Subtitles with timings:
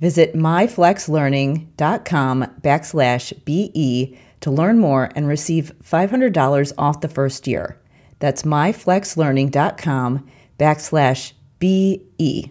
[0.00, 7.78] Visit myflexlearning.com backslash BE to learn more and receive $500 off the first year.
[8.18, 10.26] That's myflexlearning.com
[10.58, 12.50] backslash BE.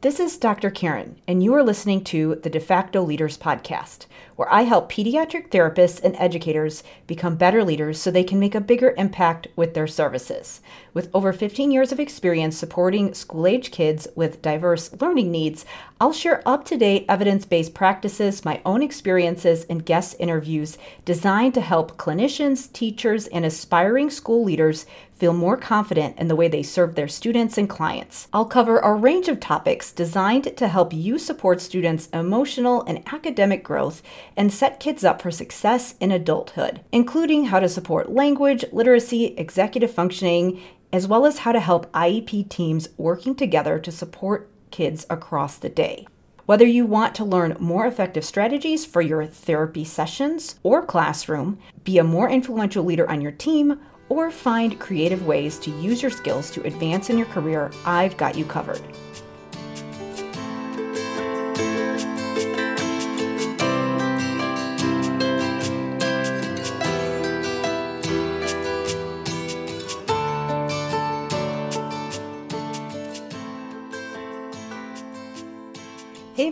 [0.00, 0.70] This is Dr.
[0.70, 5.50] Karen, and you are listening to the De facto Leaders Podcast, where I help pediatric
[5.50, 9.86] therapists and educators become better leaders so they can make a bigger impact with their
[9.86, 10.60] services.
[10.94, 15.64] With over 15 years of experience supporting school age kids with diverse learning needs,
[16.00, 21.54] I'll share up to date evidence based practices, my own experiences, and guest interviews designed
[21.54, 24.84] to help clinicians, teachers, and aspiring school leaders
[25.22, 28.26] feel more confident in the way they serve their students and clients.
[28.32, 33.62] I'll cover a range of topics designed to help you support students' emotional and academic
[33.62, 34.02] growth
[34.36, 39.90] and set kids up for success in adulthood, including how to support language, literacy, executive
[39.90, 40.60] functioning,
[40.92, 45.68] as well as how to help IEP teams working together to support kids across the
[45.68, 46.06] day.
[46.46, 51.98] Whether you want to learn more effective strategies for your therapy sessions or classroom, be
[51.98, 56.50] a more influential leader on your team, or find creative ways to use your skills
[56.50, 58.82] to advance in your career, I've got you covered.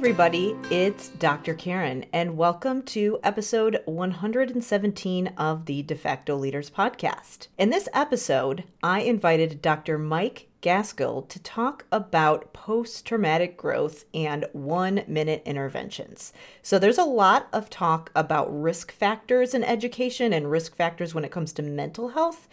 [0.00, 1.52] Everybody, it's Dr.
[1.52, 7.48] Karen, and welcome to episode 117 of the De facto Leaders Podcast.
[7.58, 9.98] In this episode, I invited Dr.
[9.98, 16.32] Mike Gaskell to talk about post traumatic growth and one minute interventions.
[16.62, 21.26] So, there's a lot of talk about risk factors in education and risk factors when
[21.26, 22.48] it comes to mental health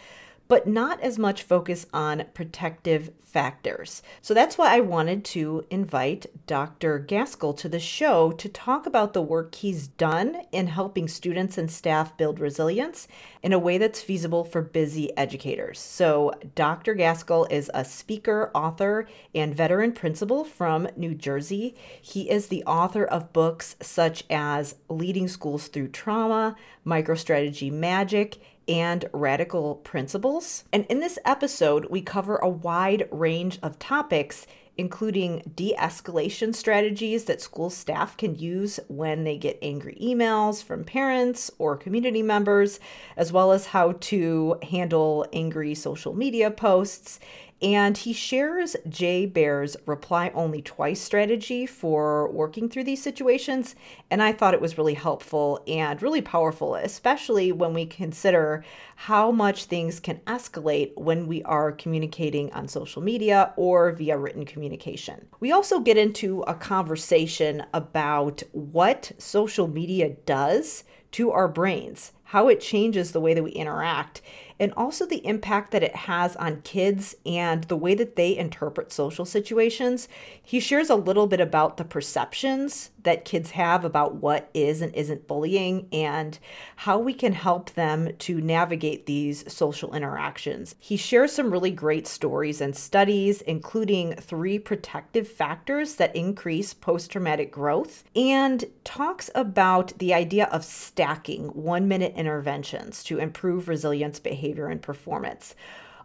[0.47, 4.01] but not as much focus on protective factors.
[4.21, 6.97] So that's why I wanted to invite Dr.
[6.97, 11.69] Gaskell to the show to talk about the work he's done in helping students and
[11.69, 13.07] staff build resilience
[13.43, 15.79] in a way that's feasible for busy educators.
[15.79, 16.95] So, Dr.
[16.95, 21.75] Gaskell is a speaker, author, and veteran principal from New Jersey.
[22.01, 29.09] He is the author of books such as Leading Schools Through Trauma, MicroStrategy Magic, and
[29.13, 30.63] radical principals.
[30.73, 34.45] And in this episode, we cover a wide range of topics,
[34.77, 40.83] including de escalation strategies that school staff can use when they get angry emails from
[40.83, 42.79] parents or community members,
[43.15, 47.19] as well as how to handle angry social media posts
[47.61, 53.75] and he shares Jay Baer's reply only twice strategy for working through these situations.
[54.11, 58.63] And I thought it was really helpful and really powerful, especially when we consider
[58.95, 64.45] how much things can escalate when we are communicating on social media or via written
[64.45, 65.27] communication.
[65.39, 70.83] We also get into a conversation about what social media does
[71.13, 74.21] to our brains, how it changes the way that we interact
[74.59, 78.91] and also the impact that it has on kids and the way that they interpret
[78.91, 80.07] social situations.
[80.41, 84.93] He shares a little bit about the perceptions that kids have about what is and
[84.93, 86.37] isn't bullying and
[86.75, 90.75] how we can help them to navigate these social interactions.
[90.79, 97.11] He shares some really great stories and studies, including three protective factors that increase post
[97.11, 104.19] traumatic growth, and talks about the idea of stacking one minute interventions to improve resilience,
[104.19, 105.55] behavior, and performance.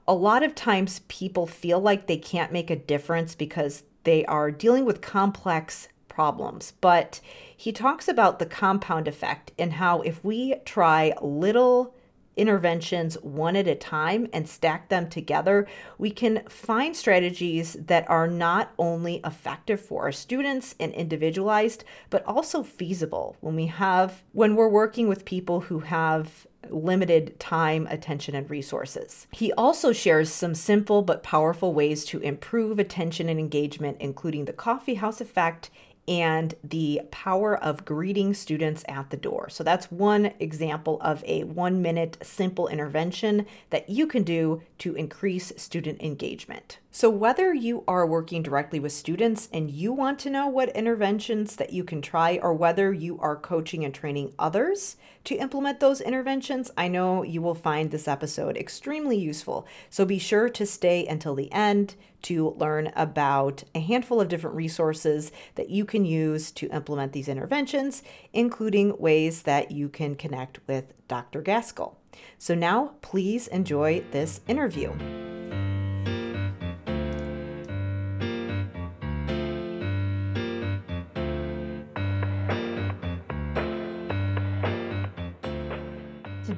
[0.09, 4.51] A lot of times people feel like they can't make a difference because they are
[4.51, 6.73] dealing with complex problems.
[6.81, 7.21] But
[7.57, 11.95] he talks about the compound effect and how if we try little
[12.37, 15.67] interventions one at a time and stack them together,
[15.99, 22.25] we can find strategies that are not only effective for our students and individualized, but
[22.25, 28.35] also feasible when we have when we're working with people who have limited time, attention,
[28.35, 29.27] and resources.
[29.33, 34.53] He also shares some simple but powerful ways to improve attention and engagement, including the
[34.53, 35.71] coffee house effect
[36.09, 39.49] and the power of greeting students at the door.
[39.49, 44.95] So that's one example of a one minute simple intervention that you can do to
[44.95, 46.79] increase student engagement.
[46.95, 51.57] So, whether you are working directly with students and you want to know what interventions
[51.57, 56.03] that you can try, or whether you are coaching and training others to implement those
[56.03, 59.67] interventions, I know you will find this episode extremely useful.
[59.89, 61.95] So, be sure to stay until the end
[62.25, 67.27] to learn about a handful of different resources that you can use to implement these
[67.27, 68.03] interventions,
[68.35, 71.41] including ways that you can connect with Dr.
[71.41, 71.97] Gaskell.
[72.37, 74.93] So, now please enjoy this interview.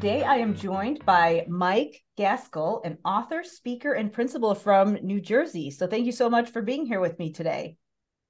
[0.05, 5.71] Today, I am joined by Mike Gaskell, an author, speaker, and principal from New Jersey.
[5.71, 7.79] So, thank you so much for being here with me today.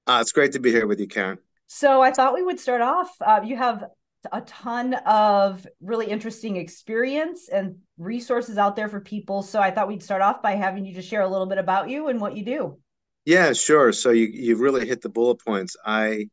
[0.06, 1.38] Uh, it's great to be here with you, Karen.
[1.67, 3.11] So, I thought we would start off.
[3.21, 3.87] Uh, you have
[4.31, 9.43] a ton of really interesting experience and resources out there for people.
[9.43, 11.91] So, I thought we'd start off by having you just share a little bit about
[11.91, 12.79] you and what you do.
[13.25, 13.91] Yeah, sure.
[13.91, 15.77] So, you, you've really hit the bullet points.
[15.85, 16.29] I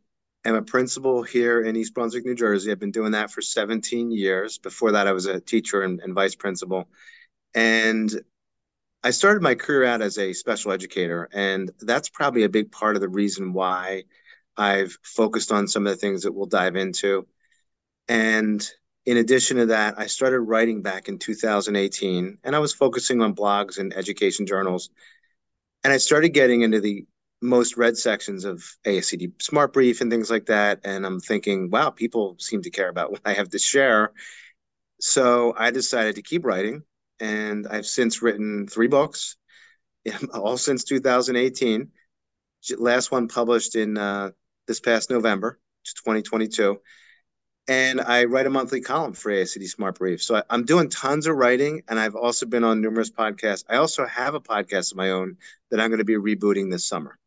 [0.46, 2.72] am a principal here in East Brunswick, New Jersey.
[2.72, 4.58] I've been doing that for 17 years.
[4.58, 6.90] Before that, I was a teacher and, and vice principal.
[7.54, 8.10] And
[9.04, 11.30] I started my career out as a special educator.
[11.32, 14.04] And that's probably a big part of the reason why
[14.58, 17.28] I've focused on some of the things that we'll dive into.
[18.08, 18.68] And
[19.06, 23.36] in addition to that, I started writing back in 2018, and I was focusing on
[23.36, 24.90] blogs and education journals.
[25.84, 27.06] And I started getting into the
[27.42, 30.80] most read sections of ASCD SmartBrief and things like that.
[30.84, 34.14] And I'm thinking, wow, people seem to care about what I have to share.
[35.00, 36.84] So I decided to keep writing.
[37.20, 39.38] And I've since written three books,
[40.34, 41.90] all since 2018.
[42.78, 44.32] Last one published in uh,
[44.68, 46.80] this past November, 2022.
[47.68, 50.22] And I write a monthly column for ASCD SmartBrief.
[50.22, 53.64] So I, I'm doing tons of writing, and I've also been on numerous podcasts.
[53.70, 55.38] I also have a podcast of my own
[55.70, 57.18] that I'm going to be rebooting this summer.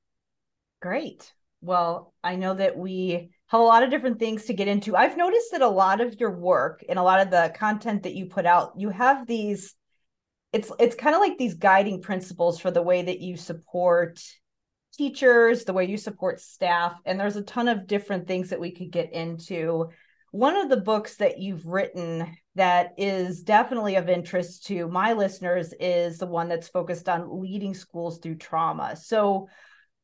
[0.85, 1.33] Great.
[1.63, 4.95] Well, I know that we have a lot of different things to get into.
[4.95, 8.15] I've noticed that a lot of your work and a lot of the content that
[8.15, 9.75] you put out, you have these
[10.53, 14.21] it's it's kind of like these guiding principles for the way that you support
[14.93, 18.71] teachers, the way you support staff, and there's a ton of different things that we
[18.71, 19.89] could get into.
[20.33, 25.73] One of the books that you've written that is definitely of interest to my listeners
[25.81, 28.97] is the one that's focused on leading schools through trauma.
[28.97, 29.49] So,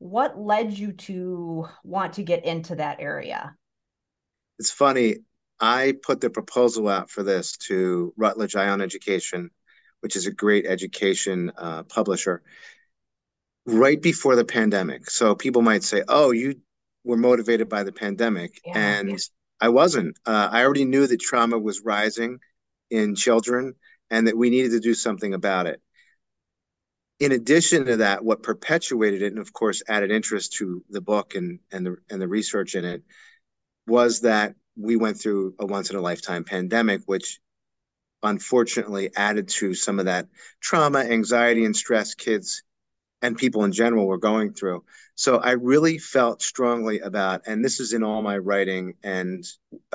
[0.01, 3.55] what led you to want to get into that area?
[4.57, 5.17] It's funny.
[5.59, 9.51] I put the proposal out for this to Routledge Eye On Education,
[9.99, 12.41] which is a great education uh, publisher,
[13.67, 15.07] right before the pandemic.
[15.07, 16.55] So people might say, "Oh, you
[17.03, 19.19] were motivated by the pandemic," yeah, and.
[19.63, 20.17] I wasn't.
[20.25, 22.39] Uh, I already knew that trauma was rising
[22.89, 23.75] in children,
[24.09, 25.79] and that we needed to do something about it
[27.21, 31.35] in addition to that, what perpetuated it, and of course added interest to the book
[31.35, 33.03] and and the and the research in it,
[33.85, 37.39] was that we went through a once in a lifetime pandemic, which
[38.23, 40.27] unfortunately added to some of that
[40.61, 42.63] trauma, anxiety, and stress kids
[43.21, 44.83] and people in general were going through.
[45.13, 49.45] So I really felt strongly about, and this is in all my writing and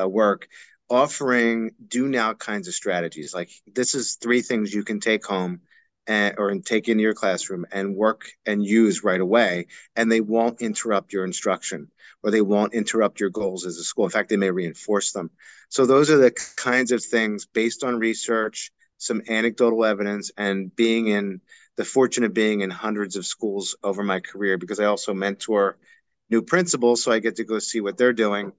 [0.01, 0.47] uh, work,
[0.89, 3.35] offering do now kinds of strategies.
[3.35, 5.61] Like this is three things you can take home
[6.07, 10.61] and, or take into your classroom and work and use right away, and they won't
[10.61, 11.91] interrupt your instruction
[12.23, 14.05] or they won't interrupt your goals as a school.
[14.05, 15.31] In fact, they may reinforce them.
[15.69, 21.09] So those are the kinds of things based on research, some anecdotal evidence, and being
[21.09, 21.41] in
[21.77, 25.79] the fortune of being in hundreds of schools over my career because I also mentor
[26.31, 28.53] new principals, so I get to go see what they're doing,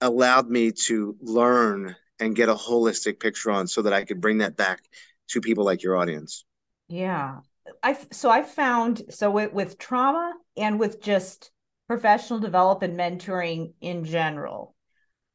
[0.00, 4.38] allowed me to learn and get a holistic picture on so that I could bring
[4.38, 4.82] that back
[5.28, 6.44] to people like your audience?
[6.88, 7.38] Yeah.
[7.82, 11.50] I so I found so with, with trauma and with just
[11.88, 14.74] professional development mentoring in general,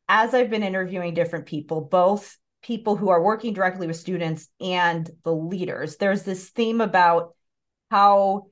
[0.07, 5.09] as I've been interviewing different people, both people who are working directly with students and
[5.23, 5.97] the leaders.
[5.97, 7.35] There's this theme about
[7.89, 8.47] how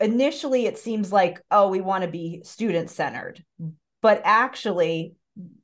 [0.00, 3.42] initially it seems like, oh, we want to be student centered,
[4.02, 5.14] but actually,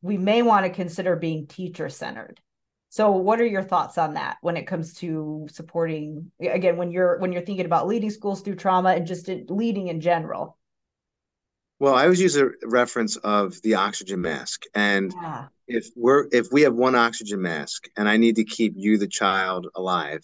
[0.02, 2.40] we may want to consider being teacher centered.
[2.90, 7.18] So what are your thoughts on that when it comes to supporting again when you're
[7.18, 10.58] when you're thinking about leading schools through trauma and just leading in general?
[11.78, 14.64] Well, I always use a reference of the oxygen mask.
[14.74, 15.46] And yeah.
[15.68, 19.06] if we're if we have one oxygen mask and I need to keep you, the
[19.06, 20.22] child, alive,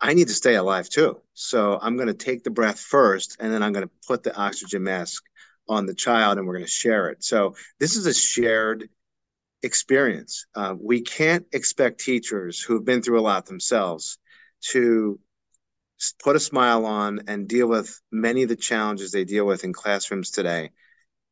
[0.00, 1.22] I need to stay alive too.
[1.34, 4.36] So I'm going to take the breath first, and then I'm going to put the
[4.36, 5.22] oxygen mask
[5.68, 7.22] on the child, and we're going to share it.
[7.22, 8.88] So this is a shared
[9.66, 10.46] experience.
[10.54, 14.18] Uh, we can't expect teachers who have been through a lot themselves
[14.70, 15.20] to
[16.22, 19.72] put a smile on and deal with many of the challenges they deal with in
[19.72, 20.70] classrooms today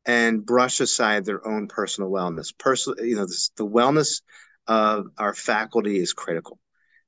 [0.05, 2.55] and brush aside their own personal wellness.
[2.57, 4.21] Personal you know this, the wellness
[4.67, 6.59] of our faculty is critical.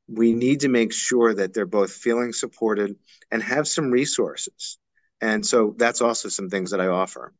[0.07, 2.96] We need to make sure that they're both feeling supported
[3.31, 4.79] and have some resources.
[5.19, 7.34] And so that's also some things that i offer.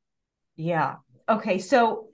[0.56, 0.96] Yeah.
[1.30, 2.07] Okay so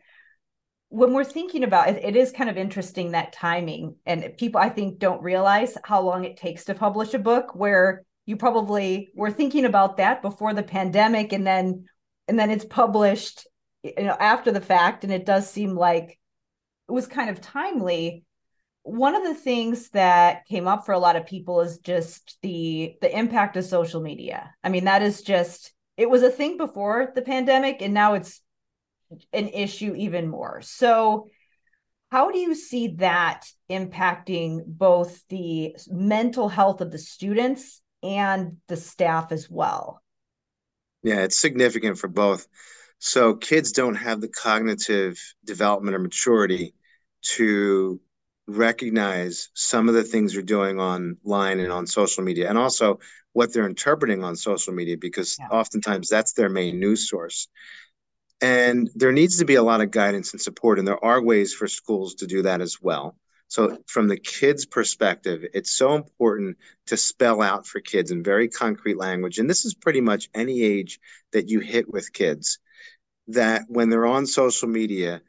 [0.94, 4.70] when we're thinking about it, it is kind of interesting that timing and people i
[4.70, 9.32] think don't realize how long it takes to publish a book where you probably were
[9.32, 11.86] thinking about that before the pandemic and then
[12.28, 13.48] and then it's published
[13.84, 16.20] you know after the fact and it does seem like
[16.88, 18.24] it was kind of timely.
[18.84, 22.96] One of the things that came up for a lot of people is just the
[23.02, 24.54] the impact of social media.
[24.64, 28.42] I mean that is just it was a thing before the pandemic and now it's
[29.32, 30.62] an issue even more.
[30.62, 31.28] So,
[32.12, 38.78] how do you see that impacting both the mental health of the students and the
[38.78, 40.02] staff as well?
[41.02, 42.48] Yeah, it's significant for both.
[43.00, 46.76] So, kids don't have the cognitive development or maturity
[47.36, 48.00] to
[48.48, 53.00] recognize some of the things they're doing online and on social media, and also
[53.32, 55.48] what they're interpreting on social media, because yeah.
[55.50, 57.48] oftentimes that's their main news source.
[58.44, 61.54] And there needs to be a lot of guidance and support, and there are ways
[61.54, 63.16] for schools to do that as well.
[63.48, 66.58] So, from the kids' perspective, it's so important
[66.88, 69.40] to spell out for kids in very concrete language.
[69.40, 71.00] And this is pretty much any age
[71.32, 72.60] that you hit with kids
[73.28, 75.22] that when they're on social media,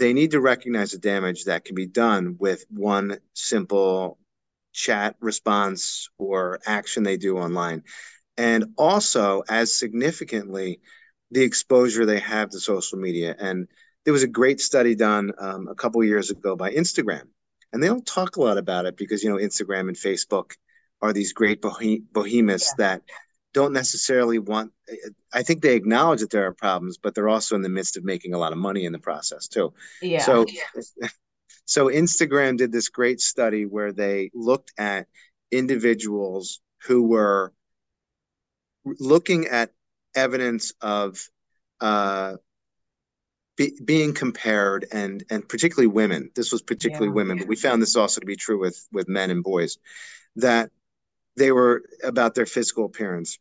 [0.00, 4.18] they need to recognize the damage that can be done with one simple
[4.72, 7.84] chat response or action they do online.
[8.36, 10.80] And also, as significantly,
[11.30, 13.34] the exposure they have to social media.
[13.38, 13.68] And
[14.04, 17.24] there was a great study done um, a couple years ago by Instagram,
[17.72, 20.52] and they don't talk a lot about it because you know Instagram and Facebook
[21.02, 21.62] are these great
[22.12, 22.86] behemoths yeah.
[22.86, 23.02] that
[23.52, 24.72] don't necessarily want.
[25.32, 28.04] I think they acknowledge that there are problems, but they're also in the midst of
[28.04, 29.72] making a lot of money in the process too.
[30.00, 30.22] Yeah.
[30.22, 30.46] So,
[31.64, 35.06] so Instagram did this great study where they looked at
[35.50, 37.52] individuals who were
[38.84, 39.70] looking at
[40.14, 41.18] evidence of
[41.80, 42.36] uh,
[43.56, 46.30] be, being compared and and particularly women.
[46.34, 47.14] This was particularly yeah.
[47.14, 49.78] women, but we found this also to be true with with men and boys
[50.36, 50.70] that
[51.36, 53.38] they were about their physical appearance.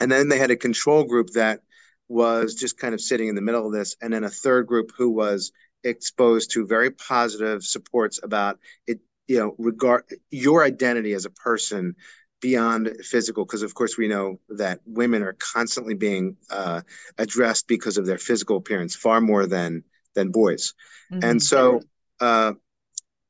[0.00, 1.60] And then they had a control group that
[2.08, 4.90] was just kind of sitting in the middle of this, and then a third group
[4.96, 5.52] who was
[5.84, 11.94] exposed to very positive supports about it you know regard your identity as a person
[12.42, 16.82] beyond physical because of course we know that women are constantly being uh,
[17.16, 19.82] addressed because of their physical appearance far more than
[20.14, 20.74] than boys
[21.10, 21.24] mm-hmm.
[21.24, 21.80] and so
[22.20, 22.52] uh,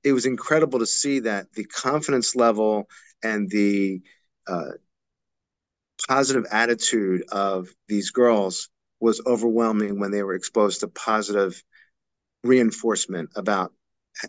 [0.02, 2.88] it was incredible to see that the confidence level
[3.23, 4.00] and the
[4.49, 4.73] uh,
[6.09, 11.62] positive attitude of these girls was overwhelming when they were exposed to positive
[12.42, 13.73] reinforcement about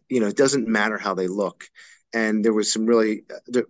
[0.09, 1.65] you know it doesn't matter how they look
[2.13, 3.23] and there was some really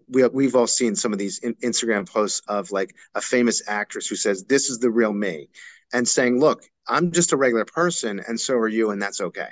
[0.09, 4.15] we, we've all seen some of these instagram posts of like a famous actress who
[4.15, 5.49] says this is the real me
[5.93, 9.49] and saying look i'm just a regular person and so are you and that's okay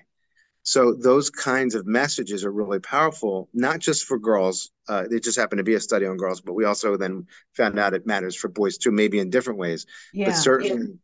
[0.63, 5.39] so those kinds of messages are really powerful not just for girls uh, it just
[5.39, 8.36] happened to be a study on girls but we also then found out it matters
[8.36, 10.95] for boys too maybe in different ways yeah, but certainly yeah.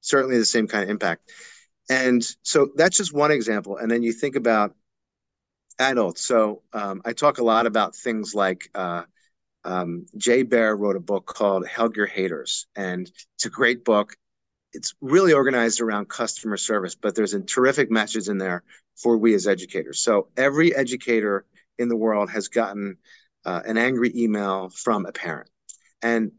[0.00, 1.30] certainly the same kind of impact
[1.90, 4.74] and so that's just one example and then you think about
[5.78, 6.26] adults.
[6.26, 9.04] So um, I talk a lot about things like uh,
[9.64, 14.16] um, Jay Baer wrote a book called Hug Your Haters, and it's a great book.
[14.72, 18.64] It's really organized around customer service, but there's a terrific message in there
[18.96, 20.00] for we as educators.
[20.00, 21.44] So every educator
[21.78, 22.98] in the world has gotten
[23.44, 25.48] uh, an angry email from a parent,
[26.02, 26.32] and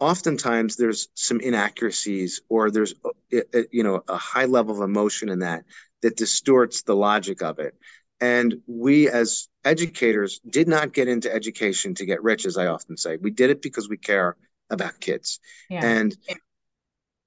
[0.00, 5.40] oftentimes there's some inaccuracies or there's uh, you know a high level of emotion in
[5.40, 5.64] that
[6.02, 7.74] that distorts the logic of it
[8.24, 12.96] And we, as educators, did not get into education to get rich, as I often
[12.96, 13.18] say.
[13.18, 14.38] We did it because we care
[14.70, 15.40] about kids.
[15.68, 15.84] Yeah.
[15.84, 16.16] And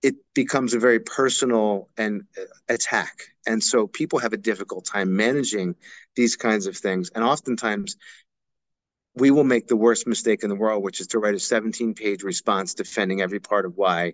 [0.01, 3.25] it becomes a very personal and uh, attack.
[3.45, 5.75] And so people have a difficult time managing
[6.15, 7.11] these kinds of things.
[7.13, 7.95] And oftentimes,
[9.13, 11.93] we will make the worst mistake in the world, which is to write a 17
[11.93, 14.13] page response defending every part of why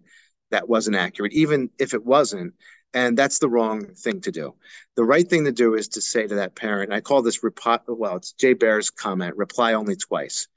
[0.52, 2.56] that wasn't accurate, even if it wasn't.
[2.94, 4.56] And that's the wrong thing to do.
[4.96, 7.80] The right thing to do is to say to that parent, I call this, reply,
[7.88, 10.48] well, it's Jay Baer's comment, reply only twice.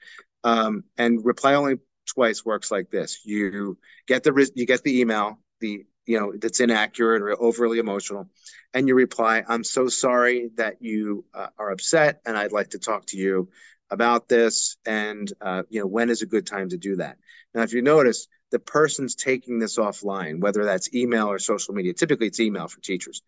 [0.43, 3.21] Um, and reply only twice works like this.
[3.25, 3.77] You
[4.07, 8.29] get the, you get the email, the, you know, that's inaccurate or overly emotional,
[8.73, 12.79] and you reply, I'm so sorry that you uh, are upset and I'd like to
[12.79, 13.49] talk to you
[13.89, 14.77] about this.
[14.85, 17.17] And, uh, you know, when is a good time to do that?
[17.53, 21.93] Now, if you notice, the person's taking this offline, whether that's email or social media.
[21.93, 23.21] Typically, it's email for teachers.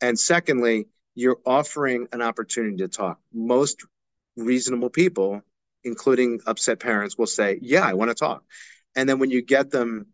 [0.00, 3.18] And secondly, you're offering an opportunity to talk.
[3.32, 3.84] Most
[4.36, 5.42] reasonable people,
[5.84, 8.44] including upset parents, will say, Yeah, I want to talk.
[8.96, 10.06] And then when you get them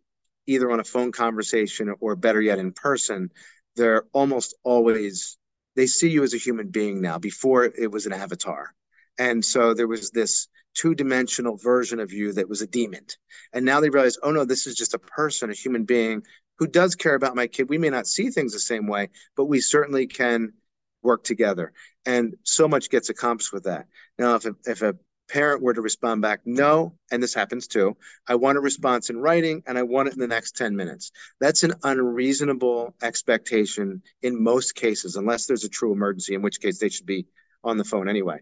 [0.45, 3.29] either on a phone conversation or better yet in person,
[3.75, 5.37] they're almost always,
[5.75, 7.19] they see you as a human being now.
[7.19, 8.73] Before it was an avatar.
[9.19, 13.05] And so there was this two dimensional version of you that was a demon.
[13.51, 16.21] And now they realize, oh no, this is just a person, a human being
[16.59, 17.69] who does care about my kid.
[17.69, 20.53] We may not see things the same way, but we certainly can
[21.01, 21.73] work together.
[22.05, 23.85] And so much gets accomplished with that.
[24.17, 24.95] Now, if a, if a
[25.29, 29.17] parent were to respond back, no, and this happens too, I want a response in
[29.17, 31.11] writing and I want it in the next 10 minutes.
[31.39, 36.79] That's an unreasonable expectation in most cases, unless there's a true emergency, in which case
[36.79, 37.27] they should be
[37.63, 38.39] on the phone anyway.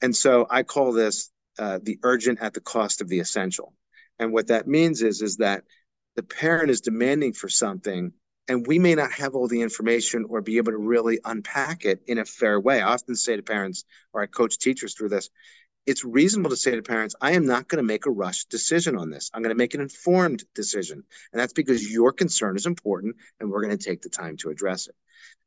[0.00, 3.74] And so I call this uh, the urgent at the cost of the essential.
[4.18, 5.64] And what that means is, is that
[6.16, 8.12] the parent is demanding for something
[8.48, 12.02] and we may not have all the information or be able to really unpack it
[12.06, 12.80] in a fair way.
[12.80, 15.30] I often say to parents, or I coach teachers through this,
[15.86, 18.96] it's reasonable to say to parents, I am not going to make a rushed decision
[18.96, 19.30] on this.
[19.34, 21.02] I'm going to make an informed decision.
[21.32, 24.50] And that's because your concern is important and we're going to take the time to
[24.50, 24.94] address it.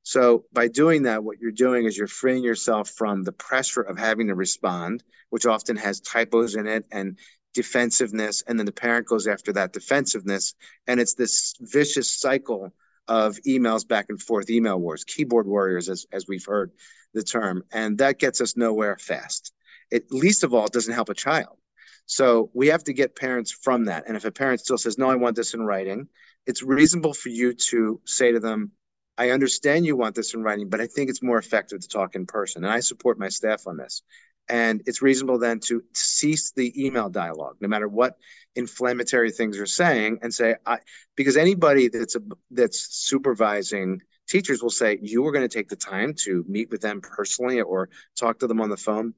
[0.03, 3.97] So by doing that, what you're doing is you're freeing yourself from the pressure of
[3.97, 7.17] having to respond, which often has typos in it and
[7.53, 8.43] defensiveness.
[8.45, 10.53] And then the parent goes after that defensiveness.
[10.85, 12.71] And it's this vicious cycle
[13.07, 16.71] of emails back and forth, email wars, keyboard warriors, as, as we've heard
[17.13, 17.63] the term.
[17.71, 19.53] And that gets us nowhere fast.
[19.91, 21.57] It least of all, doesn't help a child.
[22.05, 24.03] So we have to get parents from that.
[24.07, 26.07] And if a parent still says, no, I want this in writing,
[26.45, 28.71] it's reasonable for you to say to them,
[29.17, 32.15] I understand you want this in writing, but I think it's more effective to talk
[32.15, 32.63] in person.
[32.63, 34.03] And I support my staff on this.
[34.47, 38.17] And it's reasonable then to cease the email dialogue, no matter what
[38.55, 40.79] inflammatory things you're saying, and say, I,
[41.15, 42.21] because anybody that's a,
[42.51, 46.81] that's supervising teachers will say, you are going to take the time to meet with
[46.81, 49.15] them personally or talk to them on the phone.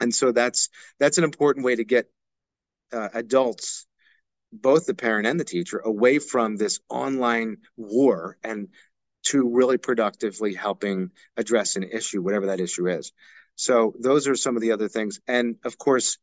[0.00, 2.10] And so that's that's an important way to get
[2.92, 3.86] uh, adults
[4.52, 8.68] both the parent and the teacher away from this online war and
[9.24, 13.12] to really productively helping address an issue, whatever that issue is.
[13.56, 15.20] So those are some of the other things.
[15.26, 16.18] And of course,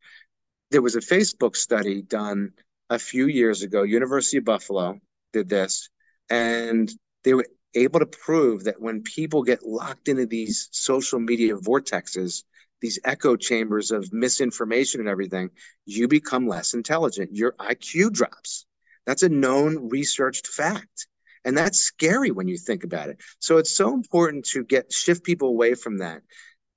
[0.72, 2.54] there was a Facebook study done
[2.90, 3.84] a few years ago.
[3.84, 5.00] University of Buffalo
[5.34, 5.90] did this,
[6.30, 6.92] and
[7.24, 12.44] they were able to prove that when people get locked into these social media vortexes,
[12.84, 15.50] these echo chambers of misinformation and everything,
[15.86, 17.34] you become less intelligent.
[17.34, 18.66] Your IQ drops.
[19.06, 21.08] That's a known researched fact.
[21.46, 23.22] And that's scary when you think about it.
[23.40, 26.24] So it's so important to get shift people away from that.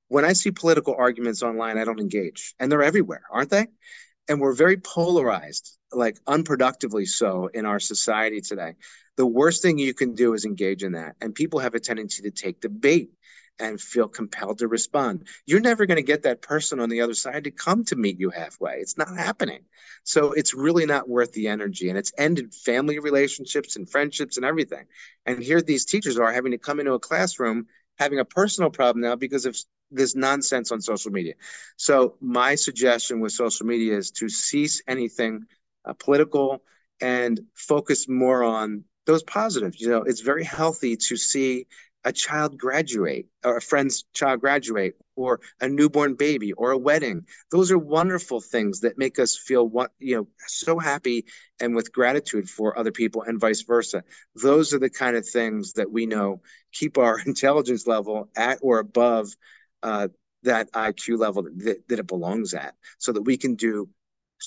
[0.07, 2.55] When I see political arguments online, I don't engage.
[2.61, 3.67] And they're everywhere, aren't they?
[4.29, 8.75] And we're very polarized, like unproductively so in our society today.
[9.17, 11.17] The worst thing you can do is engage in that.
[11.21, 13.11] And people have a tendency to take the bait
[13.59, 15.27] and feel compelled to respond.
[15.47, 18.21] You're never going to get that person on the other side to come to meet
[18.21, 18.75] you halfway.
[18.75, 19.61] It's not happening.
[20.05, 21.89] So it's really not worth the energy.
[21.89, 24.85] And it's ended family relationships and friendships and everything.
[25.25, 27.67] And here these teachers are having to come into a classroom
[27.99, 29.57] having a personal problem now because of
[29.91, 31.35] this nonsense on social media.
[31.77, 35.45] So my suggestion with social media is to cease anything
[35.85, 36.63] uh, political
[37.01, 39.81] and focus more on those positives.
[39.81, 41.67] You know, it's very healthy to see
[42.07, 47.27] a child graduate or a friend's child graduate or a newborn baby or a wedding.
[47.51, 51.27] Those are wonderful things that make us feel what you know so happy
[51.61, 54.05] and with gratitude for other people and vice versa.
[54.37, 56.43] Those are the kind of things that we know
[56.73, 59.35] keep our intelligence level at or above
[59.83, 60.09] uh,
[60.45, 63.89] that iq level that, that it belongs at so that we can do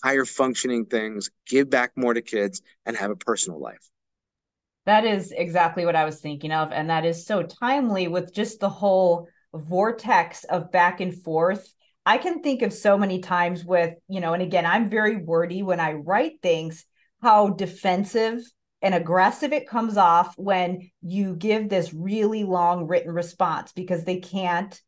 [0.01, 3.89] higher functioning things give back more to kids and have a personal life
[4.89, 6.71] that is exactly what I was thinking of.
[6.71, 11.73] And that is so timely with just the whole vortex of back and forth
[12.09, 15.61] I can think of so many times with, you know, and again, I'm very wordy
[15.61, 16.85] when I write things,
[17.21, 18.41] how defensive
[18.81, 24.19] and aggressive it comes off when you give this really long written response because they
[24.19, 24.81] can't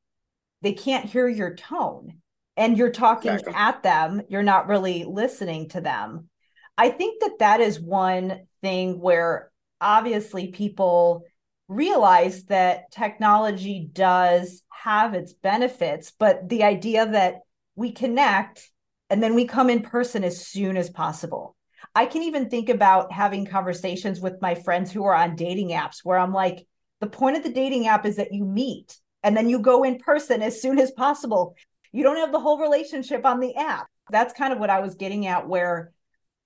[0.63, 2.21] they can't hear your tone
[2.57, 3.53] and you're talking exactly.
[3.55, 6.29] at them you're not really listening to them
[6.77, 9.50] i think that that is one thing where
[9.81, 11.23] obviously people
[11.67, 17.39] realize that technology does have its benefits, but the idea that
[17.75, 18.69] we connect
[19.09, 21.55] and then we come in person as soon as possible.
[21.95, 25.99] I can even think about having conversations with my friends who are on dating apps
[26.03, 26.65] where I'm like,
[27.01, 29.97] the point of the dating app is that you meet and then you go in
[29.97, 31.55] person as soon as possible.
[31.91, 33.87] You don't have the whole relationship on the app.
[34.09, 35.91] That's kind of what I was getting at, where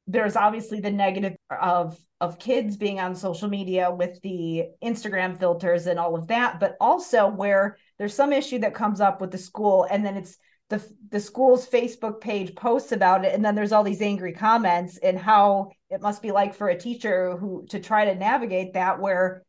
[0.07, 5.85] there's obviously the negative of of kids being on social media with the Instagram filters
[5.85, 9.37] and all of that, but also where there's some issue that comes up with the
[9.37, 10.37] school and then it's
[10.69, 14.97] the the school's Facebook page posts about it and then there's all these angry comments
[14.97, 18.99] and how it must be like for a teacher who to try to navigate that
[18.99, 19.43] where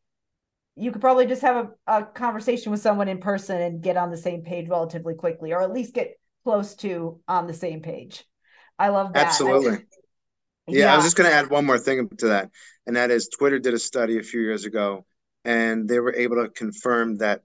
[0.75, 4.11] you could probably just have a, a conversation with someone in person and get on
[4.11, 8.23] the same page relatively quickly or at least get close to on the same page.
[8.77, 9.27] I love that.
[9.27, 9.85] Absolutely.
[10.67, 12.49] Yeah, yeah, I was just going to add one more thing to that,
[12.85, 15.05] and that is Twitter did a study a few years ago,
[15.45, 17.41] and they were able to confirm that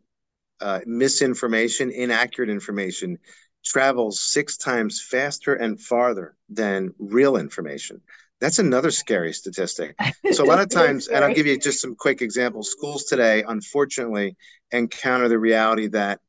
[0.61, 3.19] uh, misinformation, inaccurate information,
[3.65, 8.01] travels six times faster and farther than real information.
[8.41, 9.97] That's another scary statistic.
[10.31, 12.71] So a lot of times, and I'll give you just some quick examples.
[12.71, 14.37] Schools today, unfortunately,
[14.73, 16.21] encounter the reality that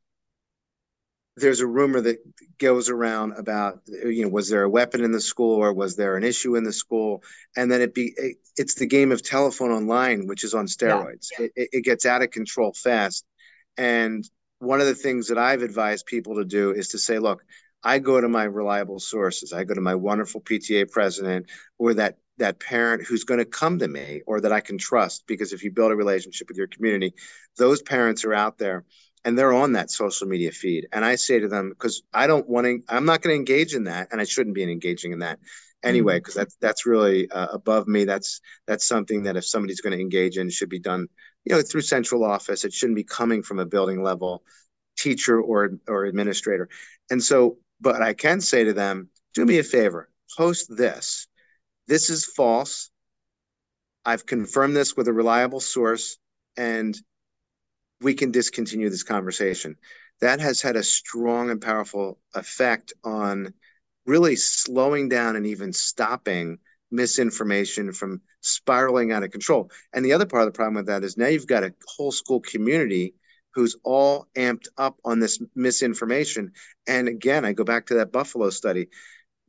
[1.36, 2.18] there's a rumor that
[2.60, 6.16] goes around about you know was there a weapon in the school or was there
[6.16, 7.24] an issue in the school?
[7.56, 11.28] And then it be it, it's the game of telephone online which is on steroids.
[11.38, 11.64] Yeah, yeah.
[11.64, 13.26] It, it gets out of control fast.
[13.78, 14.24] And
[14.64, 17.44] one of the things that i've advised people to do is to say look
[17.84, 19.52] i go to my reliable sources.
[19.52, 23.78] I go to my wonderful pta president or that that parent who's going to come
[23.80, 26.68] to me or that i can trust because if you build a relationship with your
[26.68, 27.14] community
[27.58, 28.86] those parents are out there
[29.26, 30.88] and they're on that social media feed.
[30.92, 33.74] And I say to them, because I don't want to, I'm not going to engage
[33.74, 35.40] in that, and I shouldn't be engaging in that
[35.84, 36.42] anyway, because mm-hmm.
[36.42, 38.06] that's that's really uh, above me.
[38.06, 41.08] That's that's something that if somebody's going to engage in, should be done,
[41.46, 42.66] you know, through central office.
[42.66, 44.44] It shouldn't be coming from a building level
[44.98, 46.70] teacher or or administrator.
[47.10, 51.28] And so, but I can say to them, do me a favor, post this.
[51.88, 52.90] This is false.
[54.06, 56.18] I've confirmed this with a reliable source,
[56.58, 56.98] and
[58.04, 59.76] we can discontinue this conversation.
[60.22, 63.54] That has had a strong and powerful effect on
[64.06, 66.60] really slowing down and even stopping
[66.92, 69.72] misinformation from spiraling out of control.
[69.94, 72.12] And the other part of the problem with that is now you've got a whole
[72.12, 73.16] school community
[73.54, 76.52] who's all amped up on this misinformation.
[76.88, 78.90] And again, I go back to that Buffalo study.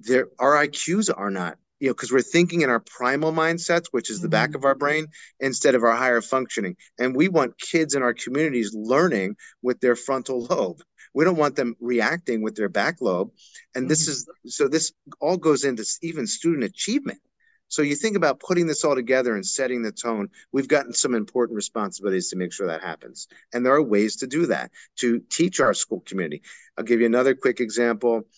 [0.01, 4.11] There, our IQs are not you know, because we're thinking in our primal mindsets, which
[4.11, 4.59] is the back mm-hmm.
[4.59, 5.07] of our brain,
[5.41, 6.77] instead of our higher functioning.
[6.99, 10.81] And we want kids in our communities learning with their frontal lobe.
[11.15, 13.31] We don't want them reacting with their back lobe.
[13.75, 17.21] And this is so this all goes into even student achievement.
[17.69, 20.29] So you think about putting this all together and setting the tone.
[20.53, 23.27] We've gotten some important responsibilities to make sure that happens.
[23.53, 26.43] And there are ways to do that, to teach our school community.
[26.77, 28.29] I'll give you another quick example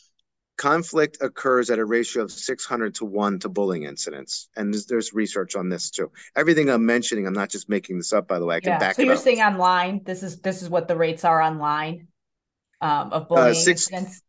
[0.56, 5.12] conflict occurs at a ratio of 600 to 1 to bullying incidents and there's, there's,
[5.12, 8.44] research on this too everything i'm mentioning i'm not just making this up by the
[8.44, 8.78] way i can yeah.
[8.78, 9.20] back so you're up.
[9.20, 12.06] saying online this is this is what the rates are online
[12.80, 14.22] um, of uh, bullying uh, six, incidents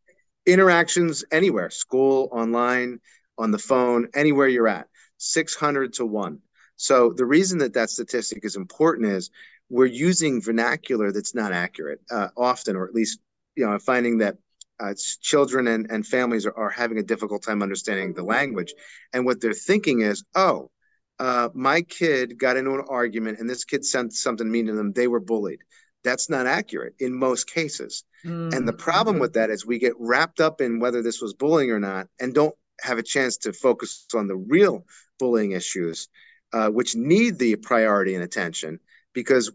[0.46, 3.00] interactions anywhere school online
[3.36, 4.86] on the phone anywhere you're at
[5.18, 6.38] 600 to 1
[6.76, 9.30] so the reason that that statistic is important is
[9.70, 13.20] we're using vernacular that's not accurate uh, often or at least
[13.56, 14.36] you know finding that
[14.80, 18.72] uh, children and, and families are, are having a difficult time understanding the language.
[19.12, 20.70] And what they're thinking is, oh,
[21.18, 24.92] uh, my kid got into an argument and this kid sent something mean to them.
[24.92, 25.60] They were bullied.
[26.04, 28.04] That's not accurate in most cases.
[28.24, 28.54] Mm.
[28.54, 31.70] And the problem with that is we get wrapped up in whether this was bullying
[31.70, 34.84] or not and don't have a chance to focus on the real
[35.18, 36.08] bullying issues,
[36.52, 38.78] uh, which need the priority and attention
[39.12, 39.50] because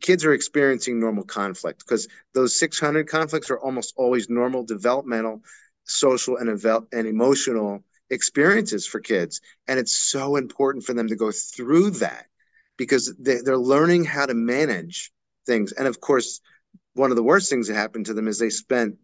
[0.00, 5.42] kids are experiencing normal conflict because those 600 conflicts are almost always normal developmental
[5.84, 6.48] social and,
[6.92, 9.40] and emotional experiences for kids.
[9.68, 12.26] And it's so important for them to go through that
[12.76, 15.12] because they, they're learning how to manage
[15.46, 15.72] things.
[15.72, 16.40] And of course
[16.94, 18.96] one of the worst things that happened to them is they spent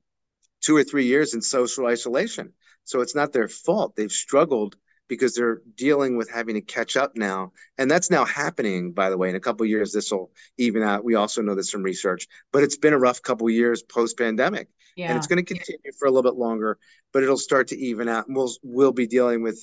[0.60, 2.52] two or three years in social isolation.
[2.84, 3.94] So it's not their fault.
[3.96, 4.76] They've struggled
[5.08, 7.52] because they're dealing with having to catch up now.
[7.78, 9.28] And that's now happening, by the way.
[9.28, 11.04] In a couple years, this will even out.
[11.04, 14.68] We also know this from research, but it's been a rough couple years post pandemic.
[14.96, 15.08] Yeah.
[15.08, 16.78] And it's going to continue for a little bit longer,
[17.12, 18.26] but it'll start to even out.
[18.26, 19.58] And we'll, we'll be dealing with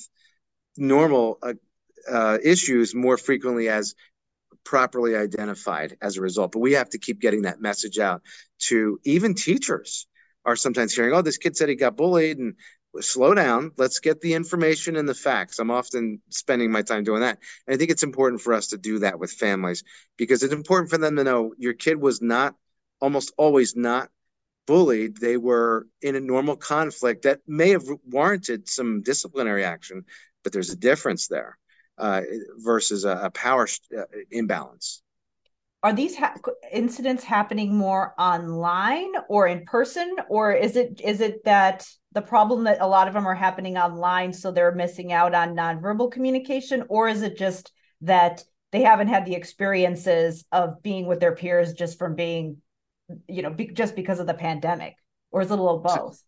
[0.76, 1.54] normal uh,
[2.10, 3.94] uh, issues more frequently as
[4.64, 6.52] properly identified as a result.
[6.52, 8.22] But we have to keep getting that message out
[8.60, 10.06] to even teachers
[10.44, 12.54] are sometimes hearing, oh, this kid said he got bullied and
[13.00, 13.72] slow down.
[13.76, 15.58] Let's get the information and the facts.
[15.58, 17.38] I'm often spending my time doing that.
[17.66, 19.84] And I think it's important for us to do that with families
[20.16, 22.54] because it's important for them to know your kid was not
[23.00, 24.10] almost always not
[24.66, 25.16] bullied.
[25.18, 30.04] They were in a normal conflict that may have warranted some disciplinary action,
[30.42, 31.58] but there's a difference there
[31.98, 32.22] uh,
[32.58, 35.02] versus a, a power uh, imbalance.
[35.82, 36.34] Are these ha-
[36.72, 42.64] incidents happening more online or in person, or is it is it that the problem
[42.64, 46.82] that a lot of them are happening online, so they're missing out on nonverbal communication,
[46.88, 51.74] or is it just that they haven't had the experiences of being with their peers
[51.74, 52.56] just from being,
[53.28, 54.94] you know, be, just because of the pandemic,
[55.30, 56.22] or is it a little both?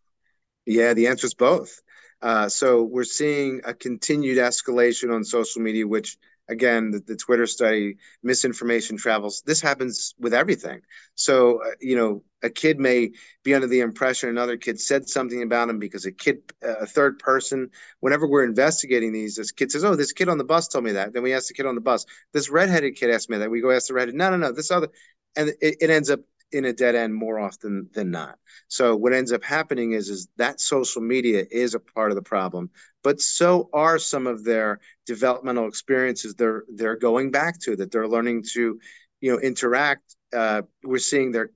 [0.67, 1.81] Yeah, the answer is both.
[2.21, 6.17] Uh, so we're seeing a continued escalation on social media, which
[6.49, 9.43] again, the, the Twitter study, misinformation travels.
[9.45, 10.81] This happens with everything.
[11.15, 13.11] So, uh, you know, a kid may
[13.43, 17.19] be under the impression another kid said something about him because a kid, a third
[17.19, 20.85] person, whenever we're investigating these, this kid says, Oh, this kid on the bus told
[20.85, 21.13] me that.
[21.13, 23.51] Then we ask the kid on the bus, this redheaded kid asked me that.
[23.51, 24.89] We go ask the redheaded, no, no, no, this other,
[25.35, 28.37] and it, it ends up in a dead end more often than not.
[28.67, 32.21] So what ends up happening is is that social media is a part of the
[32.21, 32.69] problem,
[33.03, 38.07] but so are some of their developmental experiences they're they're going back to that they're
[38.07, 38.79] learning to,
[39.21, 40.15] you know, interact.
[40.33, 41.51] Uh, we're seeing their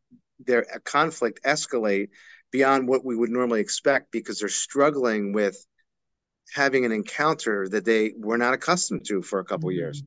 [0.46, 2.10] their conflict escalate
[2.52, 5.66] beyond what we would normally expect because they're struggling with
[6.54, 9.80] having an encounter that they were not accustomed to for a couple mm-hmm.
[9.80, 10.04] years.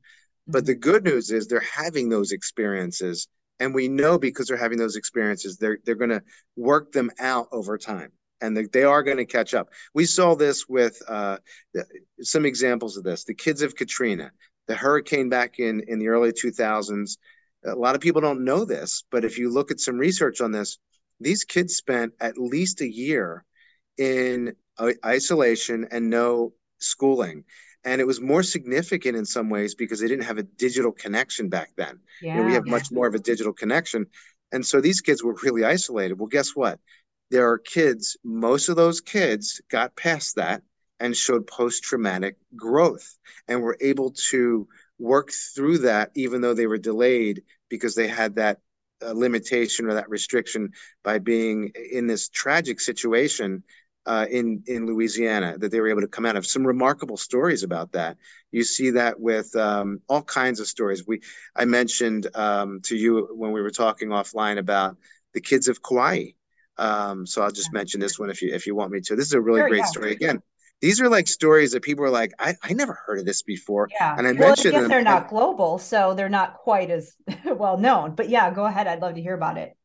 [0.47, 3.27] But the good news is they're having those experiences
[3.59, 6.23] and we know because they're having those experiences they're they're going to
[6.55, 9.69] work them out over time and they, they are going to catch up.
[9.93, 11.37] We saw this with uh,
[12.21, 14.31] some examples of this the kids of katrina
[14.67, 17.17] the hurricane back in in the early 2000s
[17.65, 20.51] a lot of people don't know this but if you look at some research on
[20.51, 20.77] this
[21.19, 23.43] these kids spent at least a year
[23.97, 24.55] in
[25.05, 27.43] isolation and no schooling
[27.87, 31.47] and it was more significant in some ways because they didn't have a digital connection
[31.47, 31.99] back then.
[32.21, 34.07] Yeah, you know, we have much more of a digital connection,
[34.51, 36.19] and so these kids were really isolated.
[36.19, 36.79] Well, guess what?
[37.31, 38.17] There are kids.
[38.25, 40.63] Most of those kids got past that
[40.99, 44.67] and showed post-traumatic growth, and were able to
[44.99, 48.59] work through that, even though they were delayed because they had that
[49.05, 50.71] uh, limitation or that restriction
[51.03, 53.63] by being in this tragic situation
[54.07, 56.45] uh, in in Louisiana that they were able to come out of.
[56.45, 58.17] Some remarkable stories about that.
[58.51, 61.05] You see that with um, all kinds of stories.
[61.05, 61.21] We
[61.55, 64.97] I mentioned um, to you when we were talking offline about
[65.33, 66.29] the kids of Kauai.
[66.77, 69.15] Um, so I'll just mention this one if you if you want me to.
[69.15, 69.85] This is a really sure, great yeah.
[69.85, 70.11] story.
[70.13, 70.41] Again,
[70.81, 73.89] these are like stories that people are like, I, I never heard of this before.
[73.91, 74.15] Yeah.
[74.17, 74.87] And I well, mentioned them.
[74.87, 77.15] They're not global, so they're not quite as
[77.45, 78.15] well known.
[78.15, 78.87] But yeah, go ahead.
[78.87, 79.75] I'd love to hear about it.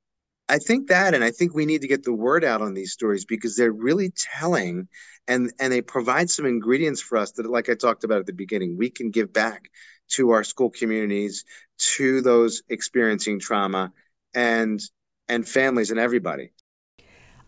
[0.48, 2.92] I think that, and I think we need to get the word out on these
[2.92, 4.88] stories because they're really telling,
[5.28, 8.32] and and they provide some ingredients for us that, like I talked about at the
[8.32, 9.70] beginning, we can give back
[10.10, 11.44] to our school communities,
[11.78, 13.92] to those experiencing trauma,
[14.34, 14.80] and
[15.28, 16.52] and families and everybody.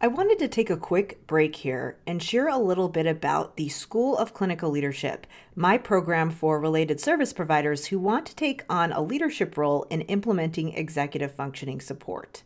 [0.01, 3.69] I wanted to take a quick break here and share a little bit about the
[3.69, 8.93] School of Clinical Leadership, my program for related service providers who want to take on
[8.93, 12.43] a leadership role in implementing executive functioning support.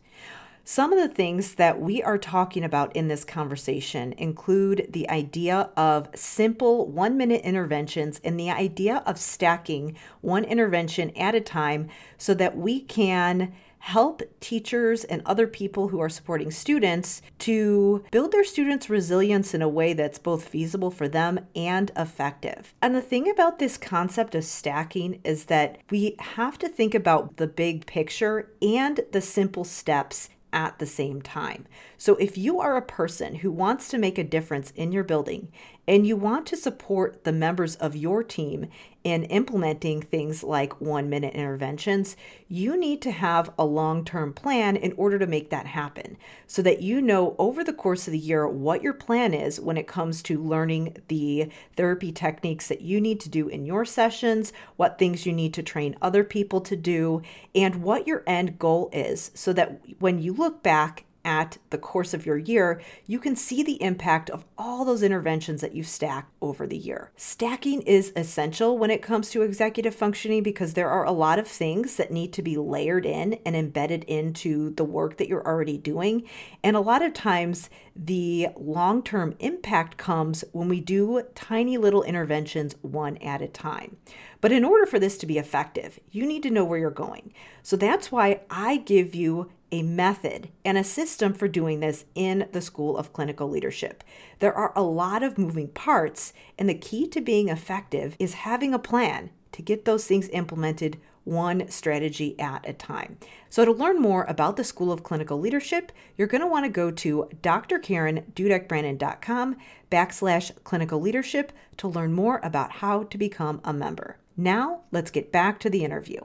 [0.71, 5.71] Some of the things that we are talking about in this conversation include the idea
[5.75, 11.87] of simple one minute interventions and the idea of stacking one intervention at a time
[12.19, 18.31] so that we can help teachers and other people who are supporting students to build
[18.31, 22.75] their students' resilience in a way that's both feasible for them and effective.
[22.79, 27.37] And the thing about this concept of stacking is that we have to think about
[27.37, 31.65] the big picture and the simple steps at the same time.
[31.97, 35.51] So, if you are a person who wants to make a difference in your building
[35.87, 38.67] and you want to support the members of your team
[39.09, 42.15] in implementing things like one minute interventions,
[42.47, 46.17] you need to have a long term plan in order to make that happen
[46.47, 49.77] so that you know over the course of the year what your plan is when
[49.77, 54.53] it comes to learning the therapy techniques that you need to do in your sessions,
[54.77, 57.21] what things you need to train other people to do,
[57.55, 62.15] and what your end goal is so that when you look back at the course
[62.15, 66.33] of your year, you can see the impact of all those interventions that you've stacked
[66.41, 67.11] over the year.
[67.15, 71.47] Stacking is essential when it comes to executive functioning because there are a lot of
[71.47, 75.77] things that need to be layered in and embedded into the work that you're already
[75.77, 76.23] doing.
[76.63, 82.01] And a lot of times, the long term impact comes when we do tiny little
[82.01, 83.97] interventions one at a time.
[84.41, 87.33] But in order for this to be effective, you need to know where you're going.
[87.61, 92.49] So that's why I give you a method and a system for doing this in
[92.51, 94.03] the School of Clinical Leadership.
[94.39, 98.73] There are a lot of moving parts, and the key to being effective is having
[98.73, 103.17] a plan to get those things implemented one strategy at a time.
[103.49, 106.71] So, to learn more about the School of Clinical Leadership, you're going to want to
[106.71, 109.57] go to drkarendudekbrannon.com
[109.91, 114.17] backslash clinical leadership to learn more about how to become a member.
[114.35, 116.21] Now, let's get back to the interview.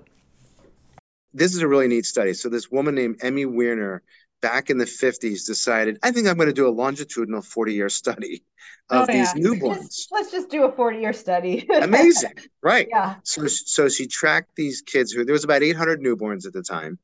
[1.34, 2.32] This is a really neat study.
[2.32, 4.02] So, this woman named Emmy Werner
[4.40, 7.88] back in the 50s decided, I think I'm going to do a longitudinal 40 year
[7.88, 8.44] study
[8.90, 9.32] of oh, yeah.
[9.32, 9.86] these newborns.
[9.86, 11.66] Just, let's just do a 40 year study.
[11.82, 12.34] Amazing.
[12.62, 12.86] Right.
[12.90, 13.16] Yeah.
[13.24, 16.98] So, so she tracked these kids who there was about 800 newborns at the time.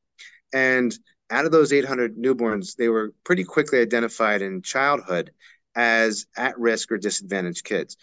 [0.53, 0.95] And
[1.31, 5.31] out of those 800 newborns, they were pretty quickly identified in childhood
[5.75, 7.97] as at risk or disadvantaged kids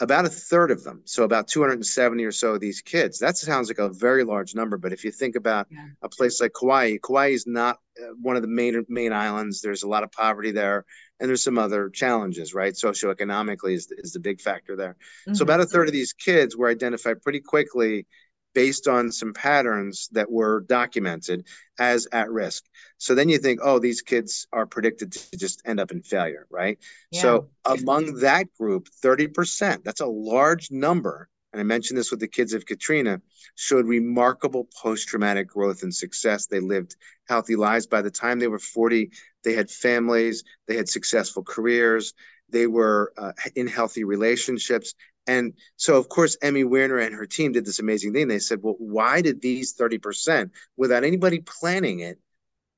[0.00, 3.18] about a third of them, so about 270 or so of these kids.
[3.18, 5.86] That sounds like a very large number, but if you think about yeah.
[6.02, 9.60] a place like Kauai, Kauai is not uh, one of the main main islands.
[9.60, 10.84] There's a lot of poverty there,
[11.20, 12.74] and there's some other challenges, right?
[12.74, 14.96] Socioeconomically is the, is the big factor there.
[15.28, 15.34] Mm-hmm.
[15.34, 18.06] So about a third of these kids were identified pretty quickly
[18.54, 21.46] based on some patterns that were documented
[21.78, 22.64] as at risk.
[22.98, 26.46] So then you think, oh, these kids are predicted to just end up in failure,
[26.50, 26.78] right?
[27.10, 27.20] Yeah.
[27.20, 31.28] So among that group, 30%, that's a large number.
[31.52, 33.20] And I mentioned this with the kids of Katrina,
[33.54, 36.46] showed remarkable post traumatic growth and success.
[36.46, 36.96] They lived
[37.28, 37.86] healthy lives.
[37.86, 39.10] By the time they were 40,
[39.44, 42.12] they had families, they had successful careers,
[42.48, 44.94] they were uh, in healthy relationships,
[45.26, 48.28] and so, of course, Emmy Werner and her team did this amazing thing.
[48.28, 52.18] They said, well, why did these 30%, without anybody planning it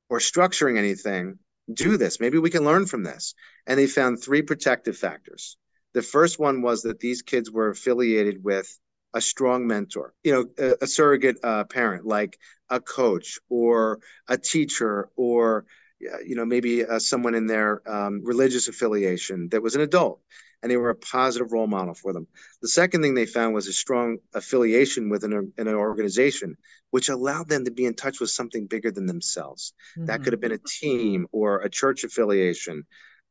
[0.09, 1.39] or structuring anything,
[1.73, 2.21] do this?
[2.21, 3.35] Maybe we can learn from this.
[3.67, 5.57] And they found three protective factors.
[5.95, 8.79] The first one was that these kids were affiliated with
[9.15, 14.37] a strong mentor, you know, a, a surrogate uh, parent like a coach or a
[14.37, 15.65] teacher or,
[15.99, 20.21] you know, maybe uh, someone in their um, religious affiliation that was an adult
[20.63, 22.27] and they were a positive role model for them.
[22.63, 26.57] The second thing they found was a strong affiliation with an, an organization,
[26.91, 29.73] which allowed them to be in touch with something bigger than themselves.
[29.97, 30.07] Mm-hmm.
[30.07, 32.85] That could have been a team or a church affiliation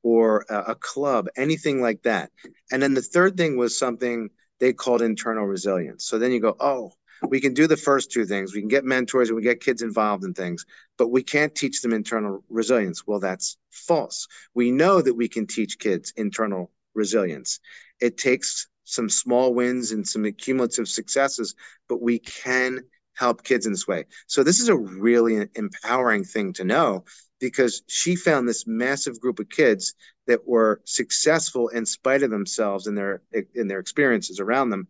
[0.04, 2.32] or a, a club, anything like that.
[2.72, 6.06] And then the third thing was something they called internal resilience.
[6.06, 6.94] So then you go, oh,
[7.28, 8.54] we can do the first two things.
[8.54, 10.66] We can get mentors and we get kids involved in things,
[10.98, 13.08] but we can't teach them internal resilience.
[13.08, 14.28] Well, that's false.
[14.54, 17.60] We know that we can teach kids internal resilience.
[18.00, 21.56] It takes some small wins and some cumulative successes,
[21.90, 22.82] but we can
[23.14, 24.06] help kids in this way.
[24.28, 27.06] So this is a really empowering thing to know
[27.40, 29.94] because she found this massive group of kids
[30.28, 33.22] that were successful in spite of themselves and their
[33.54, 34.88] in their experiences around them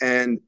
[0.00, 0.40] and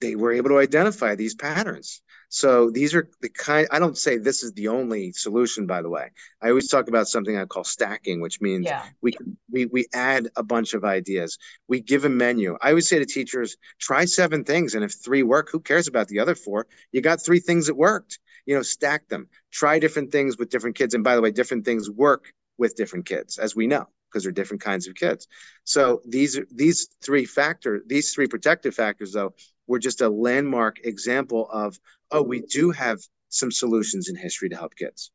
[0.00, 4.18] they were able to identify these patterns so these are the kind, I don't say
[4.18, 6.10] this is the only solution, by the way.
[6.42, 8.84] I always talk about something I call stacking, which means yeah.
[9.00, 9.14] we,
[9.50, 11.38] we, we add a bunch of ideas.
[11.68, 12.58] We give a menu.
[12.60, 14.74] I always say to teachers, try seven things.
[14.74, 16.66] And if three work, who cares about the other four?
[16.92, 20.76] You got three things that worked, you know, stack them, try different things with different
[20.76, 20.92] kids.
[20.92, 24.32] And by the way, different things work with different kids, as we know because they're
[24.32, 25.28] different kinds of kids.
[25.64, 29.34] So these these three factor these three protective factors though
[29.68, 31.78] were just a landmark example of
[32.10, 35.12] oh we do have some solutions in history to help kids.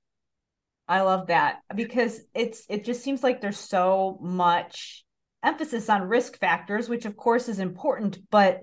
[0.87, 5.03] I love that because it's it just seems like there's so much
[5.43, 8.61] emphasis on risk factors which of course is important but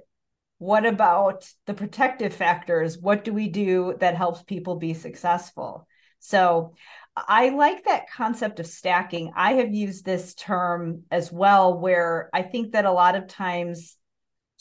[0.56, 5.86] what about the protective factors what do we do that helps people be successful
[6.20, 6.74] so
[7.16, 9.32] I like that concept of stacking.
[9.34, 13.96] I have used this term as well, where I think that a lot of times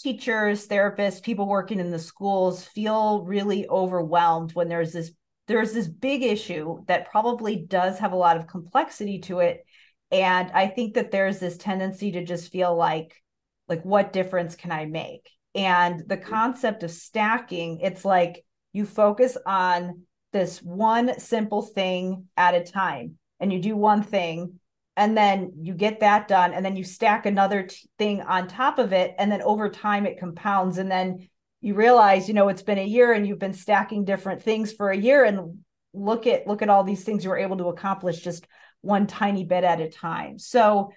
[0.01, 5.11] teachers, therapists, people working in the schools feel really overwhelmed when there's this
[5.47, 9.65] there's this big issue that probably does have a lot of complexity to it
[10.11, 13.21] and I think that there's this tendency to just feel like
[13.67, 15.29] like what difference can I make?
[15.53, 16.29] And the mm-hmm.
[16.29, 18.43] concept of stacking, it's like
[18.73, 24.59] you focus on this one simple thing at a time and you do one thing
[24.99, 28.79] and then you get that done and then you stack another t- thing on top
[28.79, 31.29] of it and then over time it compounds and then
[31.61, 34.91] you realize you know it's been a year and you've been stacking different things for
[34.91, 38.19] a year and look at look at all these things you were able to accomplish
[38.19, 38.45] just
[38.81, 40.37] one tiny bit at a time.
[40.37, 40.91] So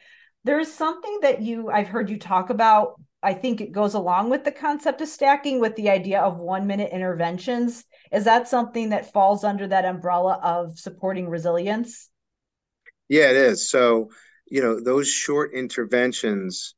[0.45, 3.01] there's something that you i've heard you talk about.
[3.23, 6.67] I think it goes along with the concept of stacking with the idea of one
[6.67, 7.85] minute interventions.
[8.11, 12.09] Is that something that falls under that umbrella of supporting resilience
[13.13, 14.09] yeah it is so
[14.51, 16.75] you know those short interventions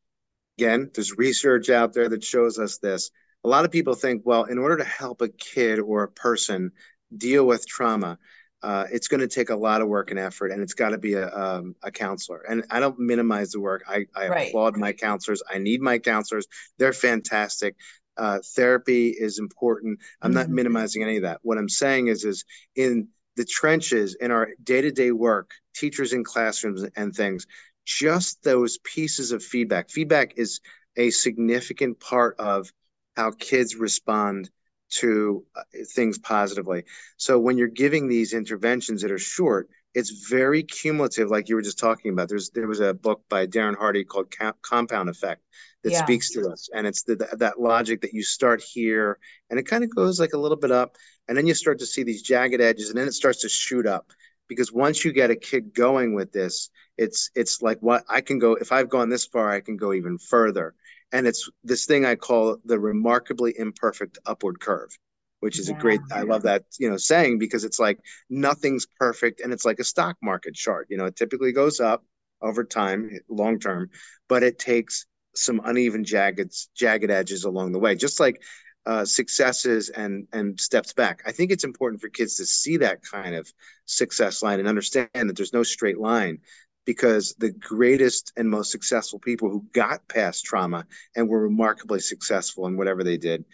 [0.59, 3.13] again there's research out there that shows us this
[3.45, 6.73] a lot of people think well in order to help a kid or a person
[7.17, 8.19] deal with trauma
[8.65, 10.97] uh, it's going to take a lot of work and effort, and it's got to
[10.97, 12.41] be a, um, a counselor.
[12.49, 13.85] And I don't minimize the work.
[13.87, 14.49] I, I right.
[14.49, 15.43] applaud my counselors.
[15.51, 16.47] I need my counselors.
[16.79, 17.77] They're fantastic.
[18.17, 19.99] Uh, therapy is important.
[20.23, 20.39] I'm mm-hmm.
[20.39, 21.41] not minimizing any of that.
[21.43, 26.85] What I'm saying is, is in the trenches, in our day-to-day work, teachers in classrooms
[26.97, 27.47] and things,
[27.85, 29.91] just those pieces of feedback.
[29.91, 30.61] Feedback is
[30.97, 32.73] a significant part of
[33.17, 34.51] how kids respond
[34.91, 35.63] to uh,
[35.95, 36.85] things positively.
[37.17, 41.63] So when you're giving these interventions that are short, it's very cumulative, like you were
[41.63, 42.29] just talking about.
[42.29, 44.33] There's there was a book by Darren Hardy called
[44.63, 45.43] Compound Effect
[45.83, 46.05] that yeah.
[46.05, 49.19] speaks to us, and it's the, that logic that you start here,
[49.51, 50.97] and it kind of goes like a little bit up,
[51.29, 53.87] and then you start to see these jagged edges, and then it starts to shoot
[53.87, 54.11] up.
[54.47, 58.39] Because once you get a kid going with this, it's it's like what I can
[58.39, 58.55] go.
[58.55, 60.75] If I've gone this far, I can go even further
[61.15, 64.99] and it's this thing I call the remarkably imperfect upward curve,
[65.45, 65.77] which is yeah.
[65.77, 66.01] a great.
[66.11, 67.99] I love that you know saying because it's like
[68.31, 70.87] nothing's perfect, and it's like a stock market chart.
[70.89, 72.03] You know, it typically goes up
[72.41, 73.91] over time, long term,
[74.27, 78.41] but it takes some uneven jagged jagged edges along the way, just like
[78.87, 81.21] uh, successes and and steps back.
[81.27, 83.53] I think it's important for kids to see that kind of
[83.85, 86.39] success line and understand that there's no straight line
[86.87, 92.67] because the greatest and most successful people who got past trauma and were remarkably successful
[92.67, 93.45] in whatever they did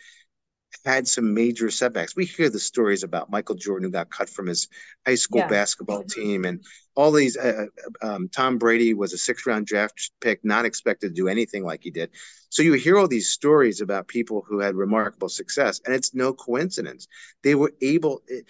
[0.85, 2.17] had some major setbacks.
[2.17, 4.69] We hear the stories about Michael Jordan who got cut from his
[5.07, 5.49] high school yeah.
[5.49, 6.65] basketball team, and
[6.95, 7.37] all these.
[7.37, 7.67] Uh,
[8.03, 11.65] uh, um, Tom Brady was a six round draft pick, not expected to do anything
[11.65, 12.11] like he did.
[12.49, 16.33] So you hear all these stories about people who had remarkable success, and it's no
[16.33, 17.07] coincidence
[17.43, 18.23] they were able.
[18.27, 18.47] It,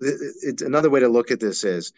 [0.00, 1.92] it, another way to look at this is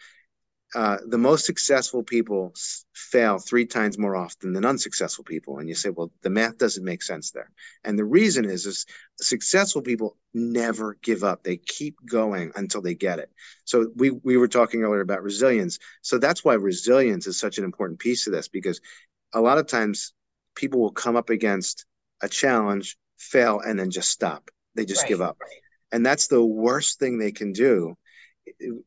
[0.75, 2.53] uh, the most successful people
[2.93, 5.59] fail three times more often than unsuccessful people.
[5.59, 7.51] And you say well the math doesn't make sense there.
[7.83, 8.85] And the reason is is
[9.19, 11.43] successful people never give up.
[11.43, 13.29] They keep going until they get it.
[13.65, 15.77] So we we were talking earlier about resilience.
[16.01, 18.81] So that's why resilience is such an important piece of this because
[19.33, 20.13] a lot of times
[20.55, 21.85] people will come up against
[22.21, 24.49] a challenge fail and then just stop.
[24.75, 25.09] They just right.
[25.09, 25.37] give up.
[25.91, 27.95] And that's the worst thing they can do.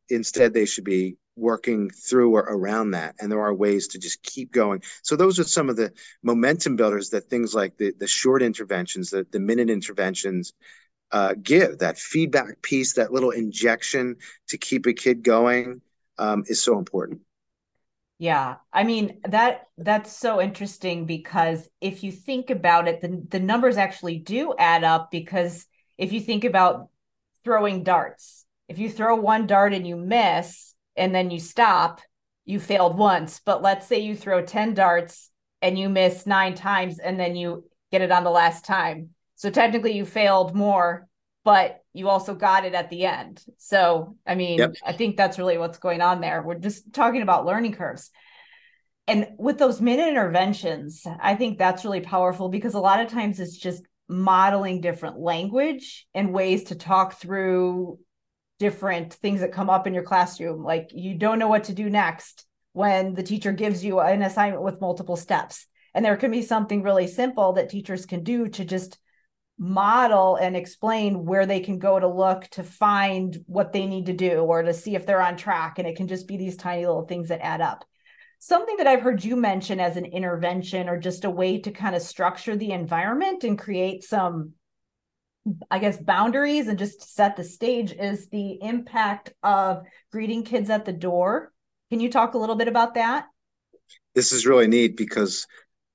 [0.09, 4.22] Instead they should be working through or around that and there are ways to just
[4.22, 4.82] keep going.
[5.03, 9.11] So those are some of the momentum builders that things like the, the short interventions
[9.11, 10.55] the, the minute interventions
[11.12, 11.78] uh, give.
[11.78, 14.16] That feedback piece that little injection
[14.49, 15.82] to keep a kid going
[16.18, 17.20] um, is so important.
[18.18, 18.57] Yeah.
[18.72, 23.76] I mean that that's so interesting because if you think about it the, the numbers
[23.76, 25.66] actually do add up because
[25.99, 26.89] if you think about
[27.45, 32.01] throwing darts if you throw one dart and you miss and then you stop,
[32.44, 33.40] you failed once.
[33.44, 35.30] But let's say you throw 10 darts
[35.62, 39.11] and you miss nine times and then you get it on the last time.
[39.36, 41.09] So technically you failed more,
[41.44, 43.42] but you also got it at the end.
[43.59, 44.74] So, I mean, yep.
[44.84, 46.42] I think that's really what's going on there.
[46.42, 48.11] We're just talking about learning curves.
[49.07, 53.38] And with those minute interventions, I think that's really powerful because a lot of times
[53.38, 57.99] it's just modeling different language and ways to talk through
[58.59, 60.62] different things that come up in your classroom.
[60.62, 64.62] Like you don't know what to do next when the teacher gives you an assignment
[64.62, 65.66] with multiple steps.
[65.94, 68.98] And there can be something really simple that teachers can do to just
[69.59, 74.12] model and explain where they can go to look to find what they need to
[74.12, 75.78] do or to see if they're on track.
[75.78, 77.84] And it can just be these tiny little things that add up.
[78.38, 81.96] Something that i've heard you mention as an intervention or just a way to kind
[81.96, 84.52] of structure the environment and create some
[85.70, 90.84] I guess boundaries and just set the stage is the impact of greeting kids at
[90.84, 91.53] the door.
[91.90, 93.26] Can you talk a little bit about that?
[94.14, 95.47] This is really neat because,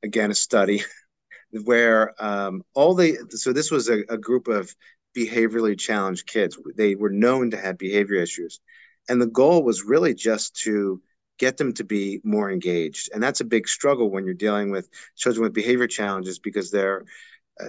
[0.03, 0.83] again, a study
[1.63, 4.73] where um, all the so this was a, a group of
[5.17, 6.57] behaviorally challenged kids.
[6.75, 8.61] They were known to have behavior issues,
[9.09, 11.01] and the goal was really just to
[11.39, 13.09] get them to be more engaged.
[13.11, 14.87] And that's a big struggle when you're dealing with
[15.17, 17.03] children with behavior challenges because they're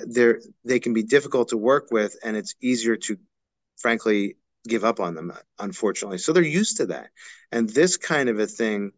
[0.07, 3.17] they're they can be difficult to work with and it's easier to
[3.77, 4.37] frankly
[4.69, 7.11] give up on them unfortunately so they're used to that
[7.51, 8.93] and this kind of a thing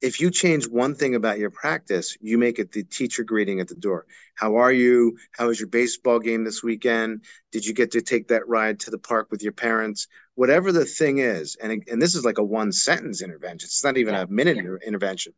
[0.00, 3.68] if you change one thing about your practice, you make it the teacher greeting at
[3.68, 4.06] the door.
[4.34, 5.16] How are you?
[5.32, 7.24] How was your baseball game this weekend?
[7.52, 10.08] Did you get to take that ride to the park with your parents?
[10.36, 13.66] Whatever the thing is, and and this is like a one sentence intervention.
[13.66, 14.86] It's not even a minute yeah.
[14.86, 15.34] intervention.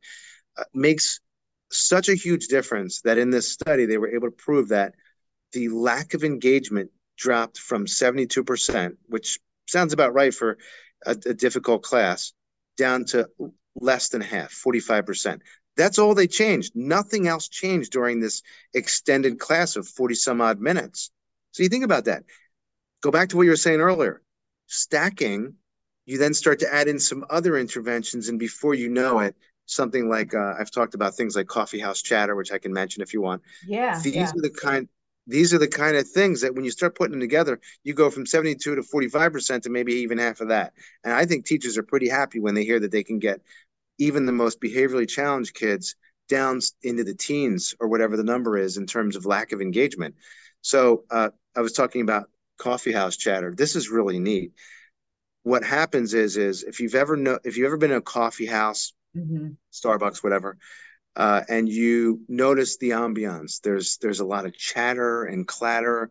[0.56, 1.20] Uh, makes
[1.72, 4.94] such a huge difference that in this study they were able to prove that
[5.52, 10.58] the lack of engagement dropped from 72%, which sounds about right for
[11.06, 12.32] a, a difficult class,
[12.76, 13.28] down to
[13.76, 15.40] less than half, 45%.
[15.76, 16.72] That's all they changed.
[16.74, 18.42] Nothing else changed during this
[18.74, 21.10] extended class of 40 some odd minutes.
[21.52, 22.24] So you think about that.
[23.02, 24.22] Go back to what you were saying earlier.
[24.66, 25.54] Stacking,
[26.06, 29.34] you then start to add in some other interventions, and before you know it,
[29.66, 33.02] something like uh, I've talked about things like coffee house chatter, which I can mention
[33.02, 33.42] if you want.
[33.66, 34.00] Yeah.
[34.02, 34.30] These yeah.
[34.30, 34.88] are the kind
[35.26, 38.10] these are the kind of things that when you start putting them together, you go
[38.10, 40.72] from 72 to 45% to maybe even half of that.
[41.04, 43.40] And I think teachers are pretty happy when they hear that they can get
[43.98, 45.94] even the most behaviorally challenged kids
[46.28, 50.14] down into the teens or whatever the number is in terms of lack of engagement.
[50.60, 53.54] So uh, I was talking about coffee house chatter.
[53.56, 54.52] This is really neat.
[55.44, 58.46] What happens is, is if you've ever know, if you've ever been in a coffee
[58.46, 59.48] house, mm-hmm.
[59.72, 60.56] Starbucks, whatever,
[61.16, 63.60] uh, and you notice the ambiance.
[63.60, 66.10] There's there's a lot of chatter and clatter,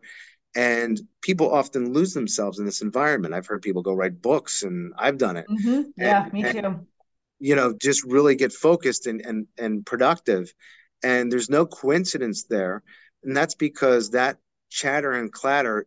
[0.54, 3.34] and people often lose themselves in this environment.
[3.34, 5.46] I've heard people go write books, and I've done it.
[5.48, 5.82] Mm-hmm.
[5.96, 6.86] Yeah, and, me and, too.
[7.40, 10.52] You know, just really get focused and and and productive,
[11.02, 12.82] and there's no coincidence there,
[13.24, 14.38] and that's because that
[14.70, 15.86] chatter and clatter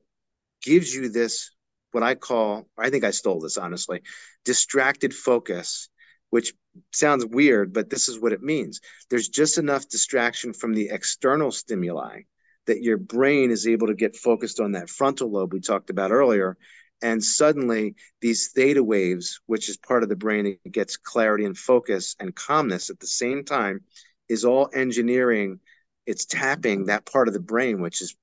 [0.61, 1.51] gives you this
[1.91, 4.01] what I call I think I stole this honestly
[4.43, 5.89] distracted focus
[6.35, 6.53] which
[6.91, 8.81] sounds weird, but this is what it means.
[9.09, 12.23] There's just enough distraction from the external stimuli
[12.67, 16.11] that your brain is able to get focused on that frontal lobe we talked about
[16.11, 16.57] earlier.
[17.01, 21.57] And suddenly, these theta waves, which is part of the brain, that gets clarity and
[21.57, 23.85] focus and calmness at the same time,
[24.27, 25.61] is all engineering.
[26.05, 28.13] It's tapping that part of the brain, which is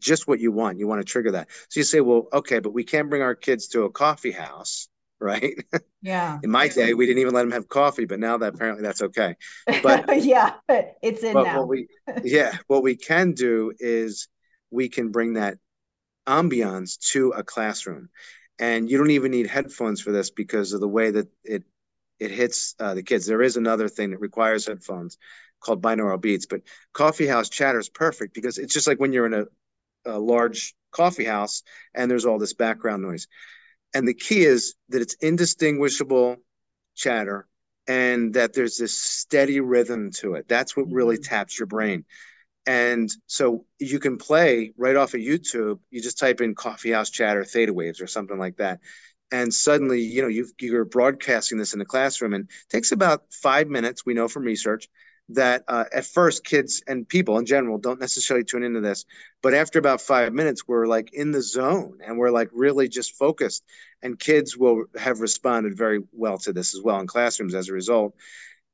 [0.00, 0.80] just what you want.
[0.80, 1.50] You want to trigger that.
[1.68, 4.88] So you say, well, okay, but we can't bring our kids to a coffee house
[5.20, 5.54] right?
[6.02, 6.38] Yeah.
[6.42, 9.02] in my day, we didn't even let them have coffee, but now that apparently that's
[9.02, 9.36] okay.
[9.82, 11.60] But yeah, it's in but now.
[11.60, 11.88] What we,
[12.24, 14.28] yeah, what we can do is
[14.70, 15.58] we can bring that
[16.26, 18.08] ambiance to a classroom,
[18.58, 21.64] and you don't even need headphones for this because of the way that it
[22.20, 23.26] it hits uh, the kids.
[23.26, 25.18] There is another thing that requires headphones
[25.60, 26.62] called binaural beats, but
[26.92, 29.44] coffee house chatter is perfect because it's just like when you're in a,
[30.06, 31.62] a large coffee house
[31.94, 33.26] and there's all this background noise
[33.94, 36.36] and the key is that it's indistinguishable
[36.96, 37.46] chatter
[37.86, 40.48] and that there's this steady rhythm to it.
[40.48, 41.34] That's what really mm-hmm.
[41.34, 42.04] taps your brain.
[42.66, 45.80] And so you can play right off of YouTube.
[45.90, 48.80] You just type in coffee house chatter theta waves or something like that.
[49.30, 53.24] And suddenly, you know, you you're broadcasting this in the classroom and it takes about
[53.30, 54.06] five minutes.
[54.06, 54.88] We know from research
[55.30, 59.06] that uh, at first kids and people in general don't necessarily tune into this
[59.44, 63.14] but after about five minutes we're like in the zone and we're like really just
[63.16, 63.62] focused.
[64.02, 67.72] And kids will have responded very well to this as well in classrooms as a
[67.72, 68.14] result.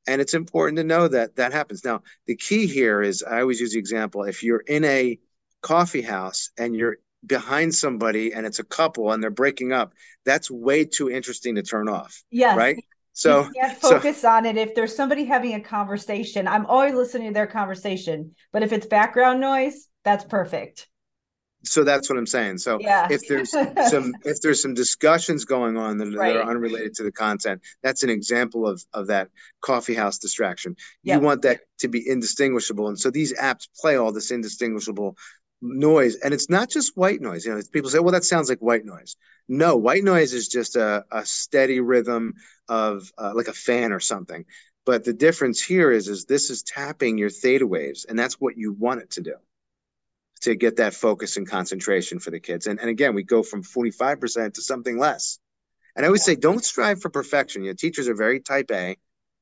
[0.07, 1.83] And it's important to know that that happens.
[1.85, 5.19] Now the key here is i always use the example if you're in a
[5.61, 9.93] coffee house and you're behind somebody and it's a couple and they're breaking up
[10.25, 12.57] that's way too interesting to turn off yes.
[12.57, 12.83] right
[13.13, 14.57] so you can't focus so, on it.
[14.57, 18.35] If there's somebody having a conversation, I'm always listening to their conversation.
[18.51, 20.87] But if it's background noise, that's perfect.
[21.63, 22.57] So that's what I'm saying.
[22.57, 23.07] So yeah.
[23.11, 26.33] if there's some if there's some discussions going on that, right.
[26.33, 29.29] that, are unrelated to the content, that's an example of of that
[29.61, 30.75] coffee house distraction.
[31.03, 31.15] Yep.
[31.15, 32.87] You want that to be indistinguishable.
[32.87, 35.15] And so these apps play all this indistinguishable
[35.61, 38.57] noise and it's not just white noise you know people say well that sounds like
[38.59, 39.15] white noise
[39.47, 42.33] no white noise is just a, a steady rhythm
[42.67, 44.45] of uh, like a fan or something
[44.85, 48.57] but the difference here is is this is tapping your theta waves and that's what
[48.57, 49.35] you want it to do
[50.41, 53.63] to get that focus and concentration for the kids and, and again we go from
[53.63, 55.39] 45% to something less
[55.95, 58.97] and i always say don't strive for perfection you know teachers are very type a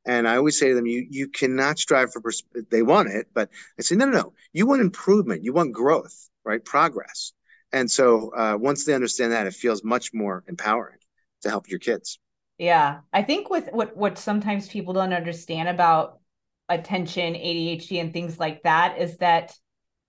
[0.05, 3.27] and I always say to them, you you cannot strive for pers- they want it,
[3.33, 4.33] but I say no no no.
[4.53, 6.63] You want improvement, you want growth, right?
[6.63, 7.33] Progress.
[7.71, 10.97] And so uh, once they understand that, it feels much more empowering
[11.41, 12.19] to help your kids.
[12.57, 16.19] Yeah, I think with what what sometimes people don't understand about
[16.67, 19.53] attention, ADHD, and things like that is that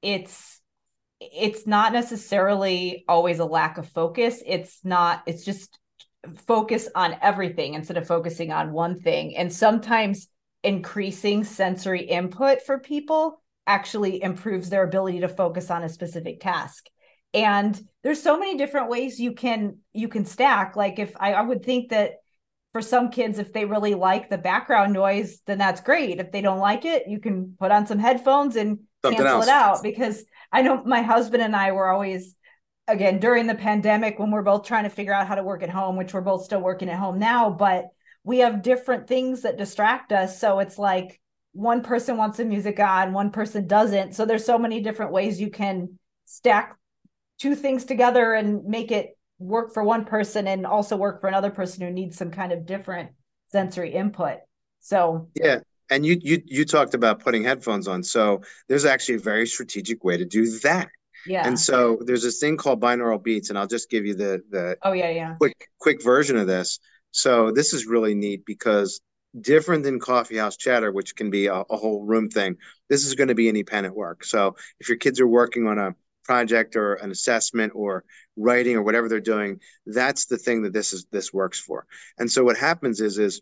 [0.03, 0.61] it's
[1.21, 4.43] it's not necessarily always a lack of focus.
[4.47, 5.23] It's not.
[5.27, 5.79] It's just
[6.47, 9.37] focus on everything instead of focusing on one thing.
[9.37, 10.29] And sometimes
[10.63, 16.87] increasing sensory input for people actually improves their ability to focus on a specific task.
[17.33, 20.77] And there's so many different ways you can you can stack.
[20.77, 22.15] Like if I, I would think that
[22.73, 26.21] for some kids, if they really like the background noise, then that's great.
[26.21, 29.47] If they don't like it, you can put on some headphones and Something cancel else.
[29.47, 29.83] it out.
[29.83, 32.37] Because I know my husband and I were always,
[32.87, 35.71] again, during the pandemic when we're both trying to figure out how to work at
[35.71, 37.87] home, which we're both still working at home now, but
[38.23, 40.39] we have different things that distract us.
[40.39, 41.21] So it's like
[41.53, 44.15] one person wants the music on, one person doesn't.
[44.15, 46.77] So there's so many different ways you can stack
[47.41, 51.51] two things together and make it work for one person and also work for another
[51.51, 53.11] person who needs some kind of different
[53.49, 54.39] sensory input.
[54.81, 55.61] So yeah,
[55.91, 58.03] and you you you talked about putting headphones on.
[58.03, 60.89] So there's actually a very strategic way to do that.
[61.27, 61.47] Yeah.
[61.47, 64.77] And so there's this thing called binaural beats, and I'll just give you the the
[64.83, 66.79] oh yeah yeah quick quick version of this.
[67.11, 69.01] So this is really neat because
[69.41, 72.57] different than coffee house chatter, which can be a, a whole room thing.
[72.89, 74.25] This is going to be independent work.
[74.25, 75.95] So if your kids are working on a
[76.25, 78.05] project or an assessment or
[78.37, 81.87] writing or whatever they're doing that's the thing that this is this works for.
[82.19, 83.41] And so what happens is is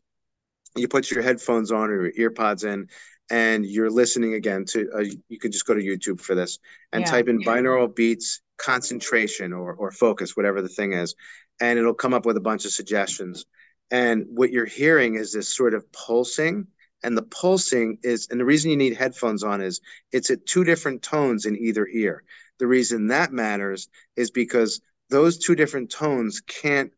[0.76, 2.88] you put your headphones on or your earpods in
[3.30, 6.58] and you're listening again to uh, you can just go to youtube for this
[6.92, 7.10] and yeah.
[7.10, 11.14] type in binaural beats concentration or or focus whatever the thing is
[11.60, 13.46] and it'll come up with a bunch of suggestions.
[13.90, 16.66] And what you're hearing is this sort of pulsing
[17.02, 19.80] and the pulsing is and the reason you need headphones on is
[20.12, 22.24] it's at two different tones in either ear
[22.58, 24.80] the reason that matters is because
[25.10, 26.92] those two different tones can't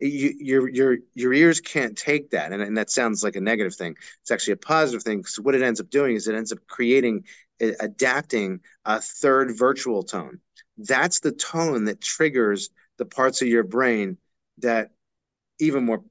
[0.00, 2.52] you, your your your ears can't take that.
[2.52, 3.96] And, and that sounds like a negative thing.
[4.20, 6.58] It's actually a positive thing because what it ends up doing is it ends up
[6.66, 7.24] creating
[7.60, 10.40] adapting a third virtual tone.
[10.76, 14.18] That's the tone that triggers the parts of your brain
[14.58, 14.90] that
[15.58, 16.02] even more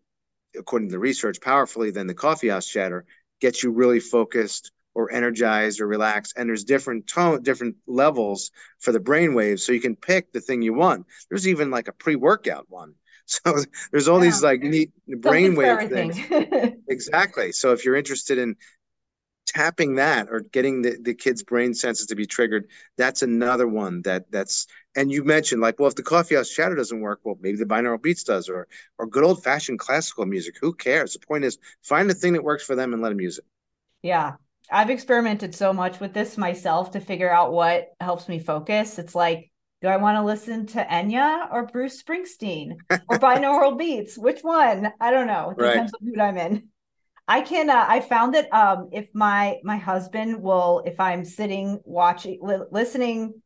[0.58, 3.06] according to the research powerfully than the coffee house chatter
[3.42, 6.34] gets you really focused or energized or relaxed.
[6.38, 10.42] And there's different tone different levels for the brain waves so you can pick the
[10.42, 11.06] thing you want.
[11.30, 12.96] There's even like a pre-workout one.
[13.28, 13.56] So
[13.92, 14.26] there's all yeah.
[14.26, 16.76] these like neat brainwave things.
[16.88, 17.52] exactly.
[17.54, 18.56] So if you're interested in
[19.48, 22.68] tapping that or getting the, the kids brain senses to be triggered
[22.98, 26.76] that's another one that that's and you mentioned like well if the coffee house chatter
[26.76, 28.68] doesn't work well maybe the binaural beats does or
[28.98, 30.56] or good old fashioned classical music.
[30.62, 31.14] Who cares?
[31.14, 33.46] The point is find the thing that works for them and let them use it.
[34.04, 34.36] Yeah
[34.72, 38.98] I've experimented so much with this myself to figure out what helps me focus.
[39.00, 39.52] It's like,
[39.82, 44.18] do I want to listen to Enya or Bruce Springsteen or binaural beats?
[44.18, 44.92] Which one?
[45.00, 45.52] I don't know.
[45.52, 46.02] It depends right.
[46.02, 46.70] on mood I'm in.
[47.28, 47.70] I can.
[47.70, 52.66] Uh, I found that um, if my my husband will, if I'm sitting watching, li-
[52.72, 53.42] listening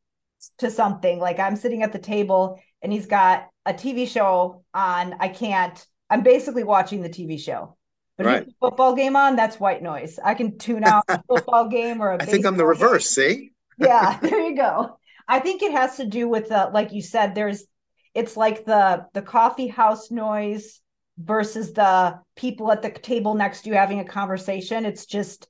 [0.59, 5.15] to something, like I'm sitting at the table and he's got a TV show on,
[5.19, 5.85] I can't.
[6.09, 7.77] I'm basically watching the TV show.
[8.19, 8.43] But right.
[8.45, 10.19] if football game on, that's white noise.
[10.21, 13.29] I can tune out a football game or a I think I'm the reverse, game.
[13.29, 13.51] see?
[13.77, 14.99] yeah, there you go.
[15.25, 17.63] I think it has to do with the like you said, there's
[18.13, 20.81] it's like the the coffee house noise
[21.17, 24.83] versus the people at the table next to you having a conversation.
[24.83, 25.47] It's just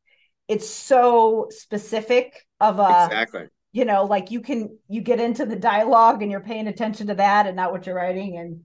[0.47, 5.55] it's so specific of a exactly you know like you can you get into the
[5.55, 8.61] dialogue and you're paying attention to that and not what you're writing and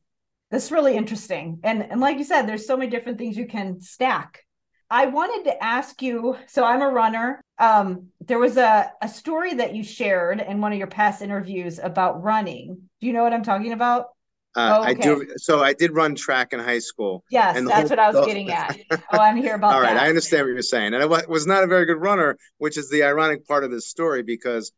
[0.51, 1.61] that's really interesting.
[1.62, 4.45] And and like you said, there's so many different things you can stack.
[4.90, 7.40] I wanted to ask you, so I'm a runner.
[7.59, 11.80] Um, there was a, a story that you shared in one of your past interviews
[11.82, 12.82] about running.
[13.01, 14.09] Do you know what I'm talking about?
[14.57, 14.90] Uh, oh, okay.
[14.90, 15.26] I do.
[15.36, 17.24] So I did run track in high school.
[17.28, 18.76] Yes, that's whole, what I was getting at.
[19.12, 20.03] Oh, I'm here about All right, that.
[20.03, 20.95] I understand what you're saying.
[20.95, 23.88] And I was not a very good runner, which is the ironic part of this
[23.88, 24.72] story because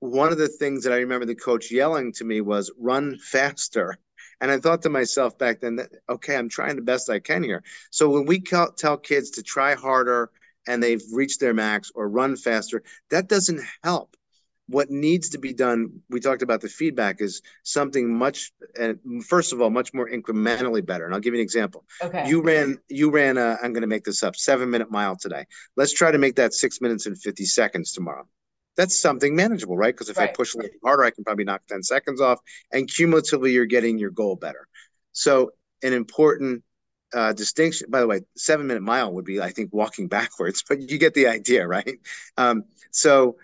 [0.00, 3.96] one of the things that I remember the coach yelling to me was run faster.
[4.42, 7.42] And I thought to myself back then, that, okay, I'm trying the best I can
[7.42, 7.62] here.
[7.90, 10.30] So when we tell kids to try harder
[10.66, 14.16] and they've reached their max or run faster, that doesn't help.
[14.68, 19.52] What needs to be done, we talked about the feedback, is something much, and first
[19.52, 21.04] of all, much more incrementally better.
[21.04, 21.84] And I'll give you an example.
[22.02, 22.28] Okay.
[22.28, 23.38] You ran, you ran.
[23.38, 24.34] A, I'm going to make this up.
[24.34, 25.46] Seven minute mile today.
[25.76, 28.26] Let's try to make that six minutes and fifty seconds tomorrow
[28.76, 29.94] that's something manageable, right?
[29.94, 30.30] Because if right.
[30.30, 32.40] I push a little harder, I can probably knock 10 seconds off.
[32.72, 34.66] And cumulatively, you're getting your goal better.
[35.12, 35.50] So,
[35.82, 36.62] an important
[37.12, 40.80] uh, distinction, by the way, seven minute mile would be, I think, walking backwards, but
[40.80, 41.98] you get the idea, right?
[42.36, 43.36] Um, so,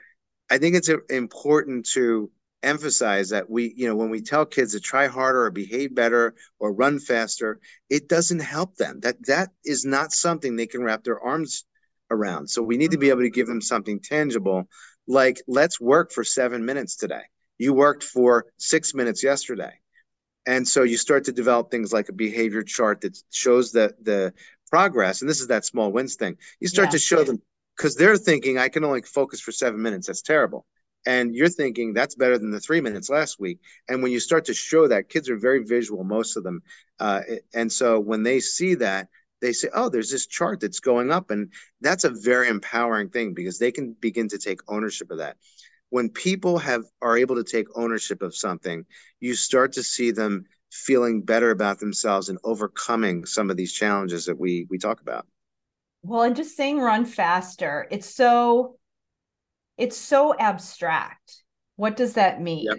[0.51, 2.31] I think it's important to
[2.63, 6.35] emphasize that we, you know, when we tell kids to try harder or behave better
[6.59, 9.01] or run faster, it doesn't help them.
[9.01, 11.65] That that is not something they can wrap their arms
[12.11, 12.49] around.
[12.49, 14.69] So we need to be able to give them something tangible
[15.09, 17.23] like let's work for seven minutes today.
[17.57, 19.73] You worked for six minutes yesterday.
[20.47, 24.33] And so you start to develop things like a behavior chart that shows the the
[24.71, 25.23] progress.
[25.23, 26.37] And this is that small wins thing.
[26.61, 26.93] You start yeah.
[26.93, 27.43] to show them
[27.77, 30.07] because they're thinking i can only focus for seven minutes.
[30.07, 30.67] That's terrible.
[31.07, 33.61] And you're thinking that's better than the three minutes last week.
[33.89, 36.63] And when you start to show that kids are very visual most of them
[37.01, 37.23] uh,
[37.55, 39.09] and so when they see that
[39.41, 41.31] they say, oh, there's this chart that's going up.
[41.31, 45.37] And that's a very empowering thing because they can begin to take ownership of that.
[45.91, 48.85] When people have are able to take ownership of something,
[49.21, 54.27] you start to see them feeling better about themselves and overcoming some of these challenges
[54.27, 55.27] that we we talk about.
[56.03, 58.77] Well, and just saying run faster, it's so
[59.79, 61.43] it's so abstract.
[61.77, 62.67] What does that mean?
[62.67, 62.79] Yep.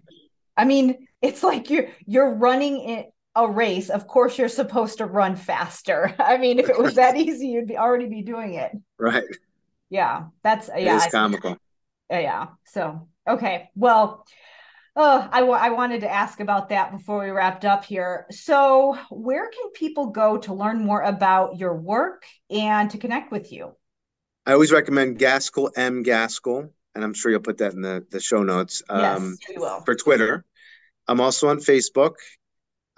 [0.56, 5.06] I mean, it's like you're you're running it a race, of course you're supposed to
[5.06, 6.16] run faster.
[6.20, 8.72] I mean, if it was that easy, you'd be already be doing it.
[8.98, 9.24] Right.
[9.90, 10.98] Yeah, that's yeah.
[10.98, 11.58] It's comical.
[12.10, 12.48] Yeah.
[12.66, 14.26] So okay, well,
[14.96, 18.26] uh, I, w- I wanted to ask about that before we wrapped up here.
[18.32, 23.52] So, where can people go to learn more about your work and to connect with
[23.52, 23.76] you?
[24.46, 28.20] I always recommend Gaskell M Gaskell, and I'm sure you'll put that in the, the
[28.20, 28.82] show notes.
[28.90, 29.84] Um, yes.
[29.86, 30.44] For Twitter.
[31.08, 32.16] I'm also on Facebook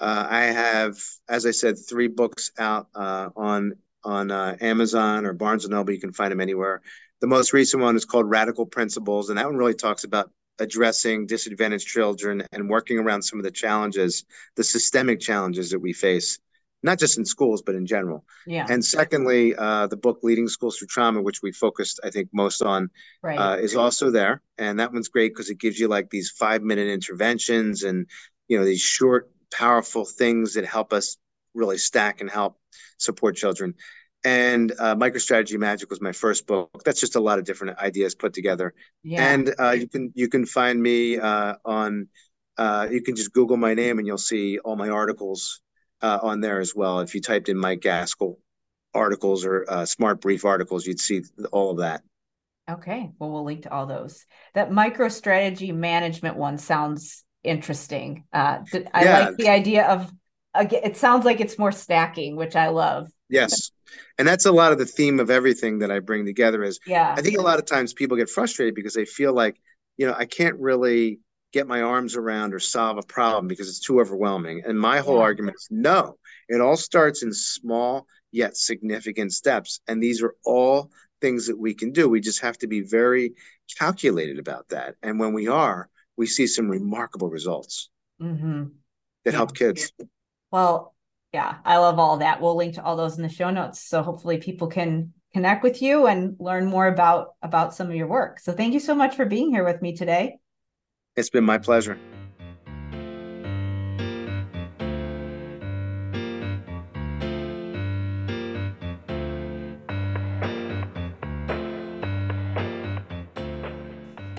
[0.02, 0.98] uh, I have,
[1.30, 3.74] as I said, three books out uh, on
[4.04, 5.94] on uh, Amazon or Barnes and Noble.
[5.94, 6.82] You can find them anywhere.
[7.22, 11.28] The most recent one is called Radical Principals, and that one really talks about addressing
[11.28, 14.26] disadvantaged children and working around some of the challenges,
[14.56, 16.40] the systemic challenges that we face,
[16.82, 18.26] not just in schools but in general.
[18.48, 18.66] Yeah.
[18.68, 22.64] And secondly, uh, the book Leading Schools Through Trauma, which we focused, I think, most
[22.64, 22.90] on,
[23.22, 23.38] right.
[23.38, 26.64] uh, is also there, and that one's great because it gives you like these five
[26.64, 28.08] minute interventions and
[28.48, 31.18] you know these short powerful things that help us
[31.54, 32.58] really stack and help
[32.98, 33.76] support children.
[34.24, 36.70] And uh, MicroStrategy Magic was my first book.
[36.86, 38.74] That's just a lot of different ideas put together.
[39.04, 39.34] Yeah.
[39.34, 42.08] And uh, you can you can find me uh, on.
[42.58, 45.62] Uh, you can just Google my name and you'll see all my articles
[46.02, 47.00] uh, on there as well.
[47.00, 48.38] If you typed in Mike Gaskell
[48.94, 52.04] articles or uh, SmartBrief articles, you'd see all of that.
[52.70, 53.10] Okay.
[53.18, 54.26] Well, we'll link to all those.
[54.54, 58.26] That MicroStrategy Management one sounds interesting.
[58.34, 58.60] Uh,
[58.94, 59.20] I yeah.
[59.20, 60.12] like the idea of
[60.56, 63.10] it sounds like it's more stacking, which I love.
[63.30, 63.72] Yes.
[64.18, 67.16] And that's a lot of the theme of everything that I bring together is yeah.
[67.18, 69.56] I think a lot of times people get frustrated because they feel like,
[69.98, 71.20] you know, I can't really
[71.54, 74.64] get my arms around or solve a problem because it's too overwhelming.
[74.66, 75.24] And my whole yeah.
[75.24, 76.18] argument is no.
[76.50, 79.82] It all starts in small yet significant steps.
[79.88, 82.10] And these are all things that we can do.
[82.10, 83.34] We just have to be very
[83.78, 84.96] calculated about that.
[85.02, 85.90] And when we are,
[86.22, 87.90] we see some remarkable results
[88.22, 88.66] mm-hmm.
[89.26, 89.36] that yeah.
[89.36, 89.92] help kids.
[90.52, 90.94] Well,
[91.34, 92.40] yeah, I love all that.
[92.40, 93.82] We'll link to all those in the show notes.
[93.82, 98.08] So hopefully people can connect with you and learn more about about some of your
[98.08, 98.40] work.
[98.40, 100.38] So thank you so much for being here with me today.
[101.16, 101.98] It's been my pleasure.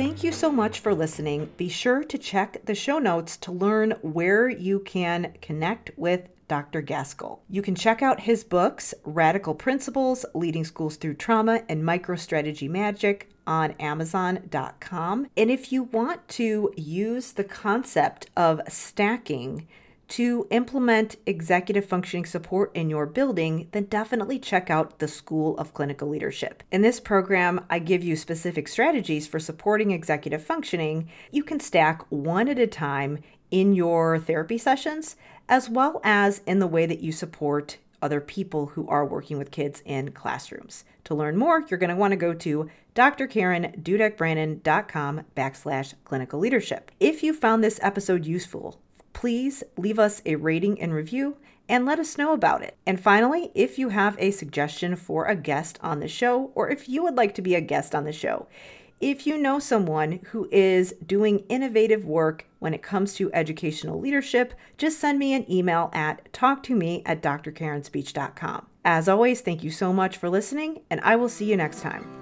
[0.02, 1.52] Thank you so much for listening.
[1.56, 6.82] Be sure to check the show notes to learn where you can connect with Dr.
[6.82, 7.38] Gaskell.
[7.48, 13.30] You can check out his books, Radical Principals, Leading Schools Through Trauma, and MicroStrategy Magic
[13.46, 15.28] on Amazon.com.
[15.36, 19.68] And if you want to use the concept of stacking,
[20.12, 25.72] to implement executive functioning support in your building, then definitely check out the School of
[25.72, 26.62] Clinical Leadership.
[26.70, 31.08] In this program, I give you specific strategies for supporting executive functioning.
[31.30, 35.16] You can stack one at a time in your therapy sessions,
[35.48, 39.50] as well as in the way that you support other people who are working with
[39.50, 40.84] kids in classrooms.
[41.04, 46.90] To learn more, you're going to want to go to drkarendudekbrannon.com backslash clinical leadership.
[47.00, 48.78] If you found this episode useful,
[49.12, 51.36] please leave us a rating and review
[51.68, 52.76] and let us know about it.
[52.86, 56.88] And finally, if you have a suggestion for a guest on the show, or if
[56.88, 58.46] you would like to be a guest on the show,
[59.00, 64.54] if you know someone who is doing innovative work when it comes to educational leadership,
[64.78, 68.66] just send me an email at talktome at drkarenspeech.com.
[68.84, 72.21] As always, thank you so much for listening, and I will see you next time.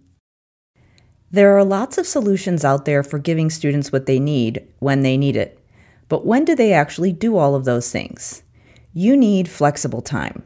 [1.33, 5.15] There are lots of solutions out there for giving students what they need when they
[5.15, 5.57] need it.
[6.09, 8.43] But when do they actually do all of those things?
[8.93, 10.43] You need flexible time.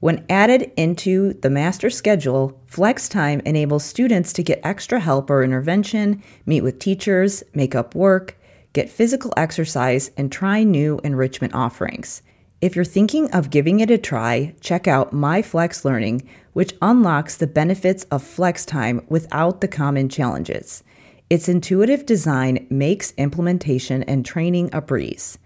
[0.00, 5.42] When added into the master schedule, flex time enables students to get extra help or
[5.42, 8.38] intervention, meet with teachers, make up work,
[8.74, 12.20] get physical exercise, and try new enrichment offerings.
[12.60, 17.36] If you're thinking of giving it a try, check out My Flex Learning, which unlocks
[17.36, 20.82] the benefits of flex time without the common challenges.
[21.28, 25.36] Its intuitive design makes implementation and training a breeze.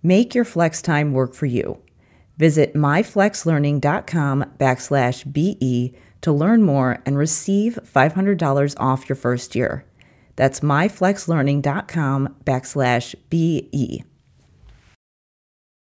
[0.00, 1.82] Make your flex time work for you.
[2.38, 9.84] Visit myflexlearning.com backslash BE to learn more and receive $500 off your first year.
[10.36, 14.04] That's myflexlearning.com backslash BE.